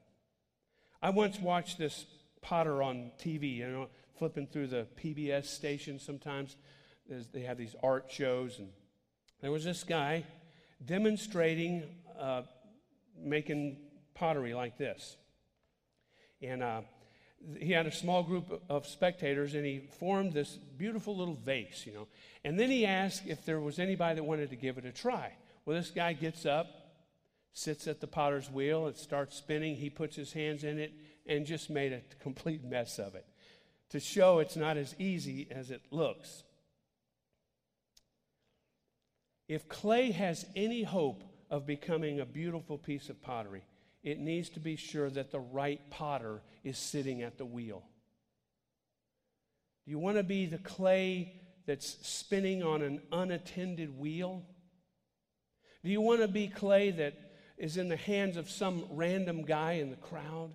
I 1.02 1.10
once 1.10 1.40
watched 1.40 1.80
this 1.80 2.06
potter 2.44 2.84
on 2.84 3.10
TV, 3.20 3.56
you 3.56 3.68
know, 3.68 3.88
flipping 4.20 4.46
through 4.46 4.68
the 4.68 4.86
PBS 5.04 5.46
station 5.46 5.98
sometimes. 5.98 6.56
They 7.10 7.42
have 7.42 7.58
these 7.58 7.76
art 7.82 8.06
shows, 8.08 8.60
and 8.60 8.70
there 9.42 9.52
was 9.52 9.64
this 9.64 9.84
guy 9.84 10.26
demonstrating 10.86 11.86
uh, 12.20 12.44
making 13.20 13.78
pottery 14.14 14.54
like 14.54 14.78
this. 14.78 15.18
And 16.40 16.62
uh, 16.62 16.82
he 17.60 17.72
had 17.72 17.86
a 17.86 17.92
small 17.92 18.24
group 18.24 18.64
of 18.70 18.88
spectators, 18.88 19.54
and 19.56 19.66
he 19.66 19.80
formed 20.00 20.34
this 20.34 20.56
beautiful 20.56 21.16
little 21.16 21.36
vase, 21.36 21.86
you 21.86 21.94
know. 21.94 22.08
And 22.44 22.60
then 22.60 22.70
he 22.70 22.86
asked 22.86 23.24
if 23.28 23.46
there 23.46 23.60
was 23.60 23.80
anybody 23.80 24.16
that 24.16 24.24
wanted 24.24 24.50
to 24.50 24.56
give 24.56 24.78
it 24.78 24.86
a 24.86 24.92
try. 24.92 25.34
Well, 25.66 25.78
this 25.78 25.92
guy 25.92 26.14
gets 26.14 26.46
up, 26.46 26.68
sits 27.54 27.88
at 27.88 28.02
the 28.02 28.08
potter's 28.08 28.50
wheel, 28.50 28.88
it 28.88 28.98
starts 28.98 29.38
spinning. 29.38 29.76
He 29.76 29.90
puts 29.90 30.16
his 30.16 30.34
hands 30.34 30.64
in 30.64 30.80
it 30.80 30.94
and 31.26 31.46
just 31.46 31.70
made 31.70 31.94
a 31.94 32.02
complete 32.22 32.64
mess 32.64 33.00
of 33.00 33.16
it 33.16 33.26
to 33.90 34.00
show 34.00 34.40
it's 34.40 34.56
not 34.56 34.76
as 34.76 34.96
easy 34.98 35.48
as 35.52 35.70
it 35.70 35.82
looks. 35.92 36.44
If 39.48 39.70
clay 39.70 40.12
has 40.12 40.46
any 40.56 40.84
hope 40.84 41.24
of 41.52 41.68
becoming 41.68 42.20
a 42.20 42.26
beautiful 42.26 42.78
piece 42.78 43.10
of 43.10 43.22
pottery, 43.22 43.64
it 44.04 44.20
needs 44.20 44.50
to 44.50 44.60
be 44.60 44.76
sure 44.76 45.10
that 45.10 45.32
the 45.32 45.40
right 45.40 45.80
potter 45.90 46.42
is 46.64 46.78
sitting 46.78 47.22
at 47.22 47.38
the 47.38 47.46
wheel. 47.46 47.84
Do 49.86 49.92
you 49.92 50.00
want 50.00 50.18
to 50.18 50.24
be 50.24 50.46
the 50.46 50.58
clay 50.58 51.34
that's 51.66 51.98
spinning 52.08 52.64
on 52.64 52.82
an 52.82 53.02
unattended 53.12 53.98
wheel? 53.98 54.44
Do 55.84 55.92
you 55.92 56.02
want 56.02 56.22
to 56.22 56.28
be 56.28 56.48
clay 56.48 56.92
that 56.92 57.14
is 57.58 57.78
in 57.78 57.90
the 57.90 57.98
hands 57.98 58.38
of 58.38 58.50
some 58.50 58.86
random 58.92 59.44
guy 59.44 59.74
in 59.74 59.90
the 59.90 59.96
crowd? 59.96 60.52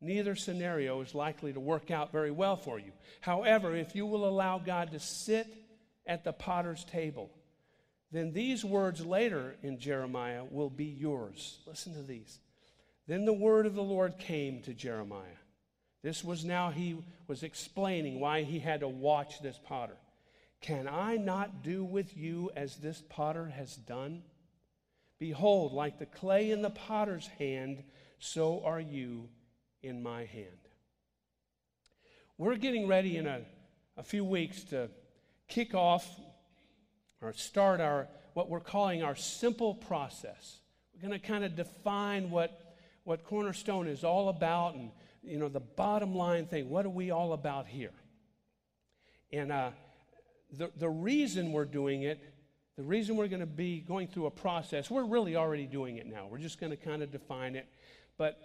Neither 0.00 0.34
scenario 0.36 1.00
is 1.00 1.14
likely 1.14 1.52
to 1.52 1.60
work 1.60 1.90
out 1.90 2.12
very 2.12 2.30
well 2.30 2.56
for 2.56 2.78
you. 2.78 2.92
However, 3.20 3.74
if 3.74 3.94
you 3.94 4.04
will 4.04 4.28
allow 4.28 4.58
God 4.58 4.92
to 4.92 5.00
sit 5.00 5.46
at 6.06 6.24
the 6.24 6.32
potter's 6.32 6.84
table, 6.84 7.30
then 8.14 8.32
these 8.32 8.64
words 8.64 9.04
later 9.04 9.56
in 9.62 9.78
Jeremiah 9.78 10.44
will 10.48 10.70
be 10.70 10.84
yours. 10.84 11.58
Listen 11.66 11.94
to 11.94 12.02
these. 12.02 12.38
Then 13.08 13.24
the 13.24 13.32
word 13.32 13.66
of 13.66 13.74
the 13.74 13.82
Lord 13.82 14.18
came 14.18 14.62
to 14.62 14.72
Jeremiah. 14.72 15.40
This 16.02 16.22
was 16.22 16.44
now 16.44 16.70
he 16.70 16.96
was 17.26 17.42
explaining 17.42 18.20
why 18.20 18.42
he 18.42 18.60
had 18.60 18.80
to 18.80 18.88
watch 18.88 19.40
this 19.40 19.58
potter. 19.64 19.96
Can 20.60 20.86
I 20.86 21.16
not 21.16 21.62
do 21.62 21.84
with 21.84 22.16
you 22.16 22.50
as 22.54 22.76
this 22.76 23.02
potter 23.08 23.46
has 23.46 23.74
done? 23.74 24.22
Behold, 25.18 25.72
like 25.72 25.98
the 25.98 26.06
clay 26.06 26.50
in 26.50 26.62
the 26.62 26.70
potter's 26.70 27.26
hand, 27.38 27.82
so 28.18 28.62
are 28.64 28.80
you 28.80 29.28
in 29.82 30.02
my 30.02 30.24
hand. 30.24 30.68
We're 32.38 32.56
getting 32.56 32.86
ready 32.86 33.16
in 33.16 33.26
a, 33.26 33.40
a 33.96 34.02
few 34.02 34.24
weeks 34.24 34.64
to 34.64 34.88
kick 35.48 35.74
off 35.74 36.08
or 37.24 37.32
start 37.32 37.80
our 37.80 38.08
what 38.34 38.50
we're 38.50 38.60
calling 38.60 39.02
our 39.02 39.16
simple 39.16 39.74
process. 39.74 40.58
We're 40.94 41.08
going 41.08 41.20
to 41.20 41.26
kind 41.26 41.44
of 41.44 41.56
define 41.56 42.30
what, 42.30 42.76
what 43.04 43.24
Cornerstone 43.24 43.88
is 43.88 44.04
all 44.04 44.28
about 44.28 44.74
and 44.74 44.90
you 45.22 45.38
know 45.38 45.48
the 45.48 45.60
bottom 45.60 46.14
line 46.14 46.46
thing. 46.46 46.68
What 46.68 46.84
are 46.84 46.90
we 46.90 47.10
all 47.10 47.32
about 47.32 47.66
here? 47.66 47.92
And 49.32 49.50
uh, 49.50 49.70
the, 50.52 50.70
the 50.76 50.88
reason 50.88 51.52
we're 51.52 51.64
doing 51.64 52.02
it, 52.02 52.20
the 52.76 52.82
reason 52.82 53.16
we're 53.16 53.28
going 53.28 53.40
to 53.40 53.46
be 53.46 53.80
going 53.80 54.08
through 54.08 54.26
a 54.26 54.30
process, 54.30 54.90
we're 54.90 55.04
really 55.04 55.36
already 55.36 55.66
doing 55.66 55.96
it 55.96 56.06
now. 56.06 56.26
We're 56.30 56.38
just 56.38 56.60
going 56.60 56.70
to 56.70 56.76
kind 56.76 57.02
of 57.02 57.10
define 57.10 57.56
it. 57.56 57.66
But 58.16 58.38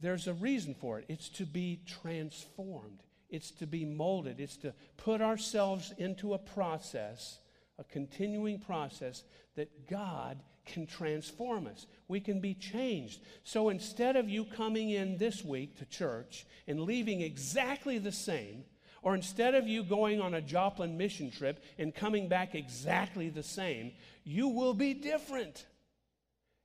there's 0.00 0.26
a 0.26 0.34
reason 0.34 0.74
for 0.74 0.98
it. 0.98 1.06
It's 1.08 1.28
to 1.30 1.46
be 1.46 1.80
transformed, 1.86 3.02
it's 3.30 3.50
to 3.52 3.66
be 3.66 3.84
molded, 3.84 4.40
it's 4.40 4.56
to 4.58 4.74
put 4.96 5.20
ourselves 5.20 5.92
into 5.98 6.34
a 6.34 6.38
process, 6.38 7.38
a 7.78 7.84
continuing 7.84 8.58
process 8.58 9.24
that 9.54 9.88
God 9.88 10.42
can 10.64 10.86
transform 10.86 11.66
us. 11.66 11.86
We 12.08 12.20
can 12.20 12.40
be 12.40 12.54
changed. 12.54 13.20
So 13.44 13.68
instead 13.68 14.16
of 14.16 14.28
you 14.28 14.44
coming 14.44 14.90
in 14.90 15.16
this 15.16 15.44
week 15.44 15.78
to 15.78 15.84
church 15.86 16.46
and 16.66 16.80
leaving 16.80 17.20
exactly 17.20 17.98
the 17.98 18.12
same, 18.12 18.64
or 19.02 19.14
instead 19.14 19.54
of 19.54 19.68
you 19.68 19.84
going 19.84 20.20
on 20.20 20.34
a 20.34 20.40
Joplin 20.40 20.96
mission 20.96 21.30
trip 21.30 21.62
and 21.78 21.94
coming 21.94 22.28
back 22.28 22.54
exactly 22.54 23.28
the 23.28 23.42
same, 23.42 23.92
you 24.24 24.48
will 24.48 24.74
be 24.74 24.94
different. 24.94 25.64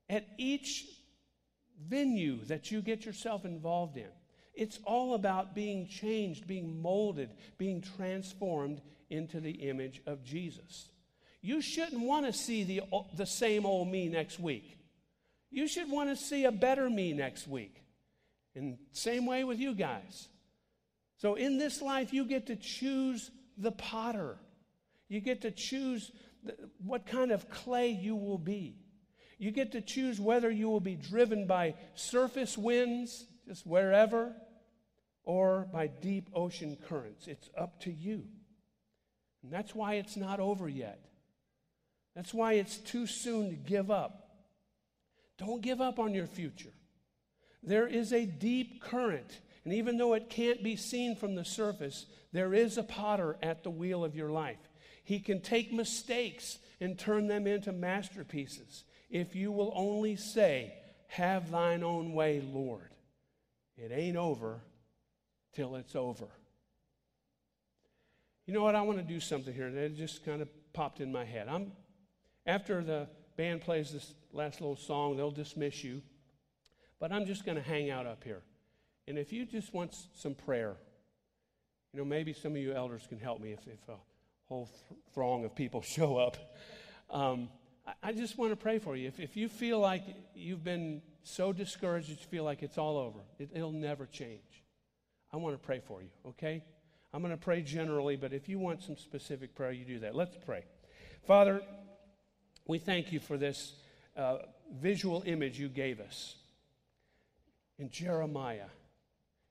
At 0.08 0.26
each 0.38 0.84
venue 1.88 2.44
that 2.46 2.70
you 2.70 2.82
get 2.82 3.04
yourself 3.04 3.44
involved 3.44 3.96
in. 3.96 4.10
It's 4.54 4.78
all 4.84 5.14
about 5.14 5.54
being 5.54 5.88
changed, 5.88 6.46
being 6.46 6.80
molded, 6.82 7.30
being 7.58 7.80
transformed 7.80 8.82
into 9.08 9.40
the 9.40 9.52
image 9.52 10.02
of 10.06 10.22
Jesus. 10.24 10.88
You 11.42 11.60
shouldn't 11.60 12.00
want 12.00 12.26
to 12.26 12.32
see 12.32 12.62
the, 12.62 12.82
the 13.16 13.26
same 13.26 13.66
old 13.66 13.88
me 13.88 14.08
next 14.08 14.38
week. 14.38 14.78
You 15.50 15.66
should 15.66 15.90
want 15.90 16.08
to 16.08 16.16
see 16.16 16.44
a 16.44 16.52
better 16.52 16.88
me 16.88 17.12
next 17.12 17.46
week. 17.48 17.82
And 18.54 18.78
same 18.92 19.26
way 19.26 19.44
with 19.44 19.58
you 19.58 19.74
guys. 19.74 20.28
So 21.18 21.34
in 21.34 21.58
this 21.58 21.82
life, 21.82 22.12
you 22.12 22.24
get 22.24 22.46
to 22.46 22.56
choose 22.56 23.30
the 23.58 23.72
potter. 23.72 24.38
You 25.08 25.20
get 25.20 25.42
to 25.42 25.50
choose 25.50 26.10
the, 26.44 26.54
what 26.84 27.06
kind 27.06 27.32
of 27.32 27.50
clay 27.50 27.90
you 27.90 28.14
will 28.14 28.38
be. 28.38 28.76
You 29.38 29.50
get 29.50 29.72
to 29.72 29.80
choose 29.80 30.20
whether 30.20 30.50
you 30.50 30.70
will 30.70 30.80
be 30.80 30.94
driven 30.94 31.46
by 31.46 31.74
surface 31.96 32.56
winds, 32.56 33.26
just 33.48 33.66
wherever, 33.66 34.32
or 35.24 35.68
by 35.72 35.88
deep 35.88 36.28
ocean 36.34 36.76
currents. 36.88 37.26
It's 37.26 37.50
up 37.58 37.80
to 37.80 37.92
you. 37.92 38.24
And 39.42 39.52
that's 39.52 39.74
why 39.74 39.94
it's 39.94 40.16
not 40.16 40.38
over 40.38 40.68
yet. 40.68 41.00
That's 42.14 42.34
why 42.34 42.54
it's 42.54 42.76
too 42.78 43.06
soon 43.06 43.50
to 43.50 43.56
give 43.56 43.90
up. 43.90 44.28
Don't 45.38 45.62
give 45.62 45.80
up 45.80 45.98
on 45.98 46.14
your 46.14 46.26
future. 46.26 46.72
There 47.62 47.86
is 47.86 48.12
a 48.12 48.26
deep 48.26 48.82
current, 48.82 49.40
and 49.64 49.72
even 49.72 49.96
though 49.96 50.14
it 50.14 50.28
can't 50.28 50.62
be 50.62 50.76
seen 50.76 51.16
from 51.16 51.34
the 51.34 51.44
surface, 51.44 52.06
there 52.32 52.54
is 52.54 52.76
a 52.76 52.82
potter 52.82 53.36
at 53.42 53.62
the 53.62 53.70
wheel 53.70 54.04
of 54.04 54.16
your 54.16 54.30
life. 54.30 54.58
He 55.04 55.20
can 55.20 55.40
take 55.40 55.72
mistakes 55.72 56.58
and 56.80 56.98
turn 56.98 57.28
them 57.28 57.46
into 57.46 57.72
masterpieces 57.72 58.84
if 59.10 59.36
you 59.36 59.52
will 59.52 59.72
only 59.76 60.16
say, 60.16 60.74
Have 61.08 61.50
thine 61.50 61.82
own 61.82 62.14
way, 62.14 62.40
Lord. 62.40 62.90
It 63.76 63.92
ain't 63.92 64.16
over 64.16 64.60
till 65.54 65.76
it's 65.76 65.94
over. 65.94 66.28
You 68.46 68.54
know 68.54 68.62
what? 68.62 68.74
I 68.74 68.82
want 68.82 68.98
to 68.98 69.04
do 69.04 69.20
something 69.20 69.54
here. 69.54 69.70
That 69.70 69.96
just 69.96 70.24
kind 70.24 70.42
of 70.42 70.48
popped 70.72 71.00
in 71.00 71.12
my 71.12 71.24
head. 71.24 71.46
I'm 71.48 71.72
after 72.46 72.82
the 72.82 73.08
band 73.36 73.60
plays 73.60 73.92
this 73.92 74.14
last 74.32 74.60
little 74.60 74.76
song, 74.76 75.16
they'll 75.16 75.30
dismiss 75.30 75.82
you. 75.84 76.02
But 76.98 77.12
I'm 77.12 77.26
just 77.26 77.44
going 77.44 77.56
to 77.56 77.62
hang 77.62 77.90
out 77.90 78.06
up 78.06 78.22
here. 78.24 78.42
And 79.08 79.18
if 79.18 79.32
you 79.32 79.44
just 79.44 79.74
want 79.74 79.96
some 80.14 80.34
prayer, 80.34 80.76
you 81.92 81.98
know, 81.98 82.04
maybe 82.04 82.32
some 82.32 82.52
of 82.52 82.58
you 82.58 82.72
elders 82.72 83.02
can 83.08 83.18
help 83.18 83.40
me 83.40 83.52
if, 83.52 83.66
if 83.66 83.88
a 83.88 83.96
whole 84.48 84.66
th- 84.66 85.00
throng 85.12 85.44
of 85.44 85.54
people 85.54 85.82
show 85.82 86.16
up. 86.16 86.36
Um, 87.10 87.48
I, 87.86 87.92
I, 88.02 88.12
just 88.12 88.38
want 88.38 88.52
to 88.52 88.56
pray 88.56 88.78
for 88.78 88.96
you. 88.96 89.08
If, 89.08 89.20
if 89.20 89.36
you 89.36 89.48
feel 89.48 89.78
like 89.80 90.04
you've 90.34 90.64
been 90.64 91.02
so 91.24 91.52
discouraged 91.52 92.10
that 92.10 92.20
you 92.20 92.26
feel 92.26 92.44
like 92.44 92.62
it's 92.62 92.78
all 92.78 92.96
over, 92.96 93.18
it, 93.38 93.50
it'll 93.52 93.72
never 93.72 94.06
change. 94.06 94.62
I 95.32 95.36
want 95.36 95.54
to 95.54 95.66
pray 95.66 95.80
for 95.80 96.02
you, 96.02 96.10
okay? 96.28 96.62
I'm 97.12 97.20
going 97.20 97.32
to 97.32 97.36
pray 97.36 97.62
generally, 97.62 98.16
but 98.16 98.32
if 98.32 98.48
you 98.48 98.58
want 98.58 98.82
some 98.82 98.96
specific 98.96 99.54
prayer, 99.54 99.72
you 99.72 99.84
do 99.84 99.98
that. 100.00 100.14
Let's 100.14 100.36
pray. 100.46 100.64
Father, 101.26 101.62
we 102.66 102.78
thank 102.78 103.12
you 103.12 103.20
for 103.20 103.36
this 103.36 103.74
uh, 104.16 104.38
visual 104.80 105.22
image 105.26 105.58
you 105.58 105.68
gave 105.68 106.00
us 106.00 106.36
in 107.78 107.90
Jeremiah, 107.90 108.68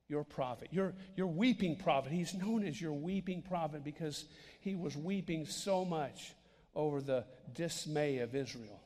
your 0.07 0.23
prophet, 0.23 0.69
your, 0.71 0.93
your 1.15 1.27
weeping 1.27 1.75
prophet. 1.75 2.11
He's 2.11 2.33
known 2.33 2.65
as 2.65 2.79
your 2.79 2.93
weeping 2.93 3.41
prophet 3.41 3.83
because 3.83 4.25
he 4.59 4.75
was 4.75 4.95
weeping 4.95 5.45
so 5.45 5.83
much 5.83 6.33
over 6.75 7.01
the 7.01 7.25
dismay 7.53 8.19
of 8.19 8.35
Israel. 8.35 8.81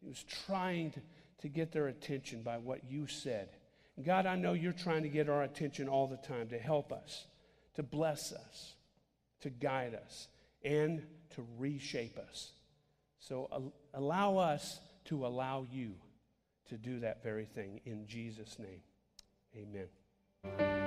He 0.00 0.08
was 0.08 0.24
trying 0.46 0.92
to, 0.92 1.00
to 1.42 1.48
get 1.48 1.72
their 1.72 1.88
attention 1.88 2.42
by 2.42 2.58
what 2.58 2.88
you 2.88 3.06
said. 3.06 3.48
God, 4.04 4.26
I 4.26 4.36
know 4.36 4.52
you're 4.52 4.72
trying 4.72 5.02
to 5.02 5.08
get 5.08 5.28
our 5.28 5.42
attention 5.42 5.88
all 5.88 6.06
the 6.06 6.16
time 6.16 6.48
to 6.48 6.58
help 6.58 6.92
us, 6.92 7.26
to 7.74 7.82
bless 7.82 8.32
us, 8.32 8.74
to 9.40 9.50
guide 9.50 9.94
us, 9.94 10.28
and 10.62 11.02
to 11.34 11.44
reshape 11.58 12.16
us. 12.18 12.52
So 13.18 13.72
allow 13.94 14.36
us 14.36 14.80
to 15.06 15.26
allow 15.26 15.66
you 15.70 15.94
to 16.68 16.76
do 16.76 17.00
that 17.00 17.22
very 17.22 17.46
thing 17.46 17.80
in 17.84 18.06
Jesus' 18.06 18.58
name. 18.58 18.82
Amen. 19.56 20.77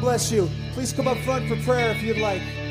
Bless 0.00 0.30
you. 0.30 0.48
Please 0.72 0.92
come 0.92 1.08
up 1.08 1.18
front 1.18 1.48
for 1.48 1.56
prayer 1.64 1.90
if 1.90 2.02
you'd 2.02 2.18
like. 2.18 2.63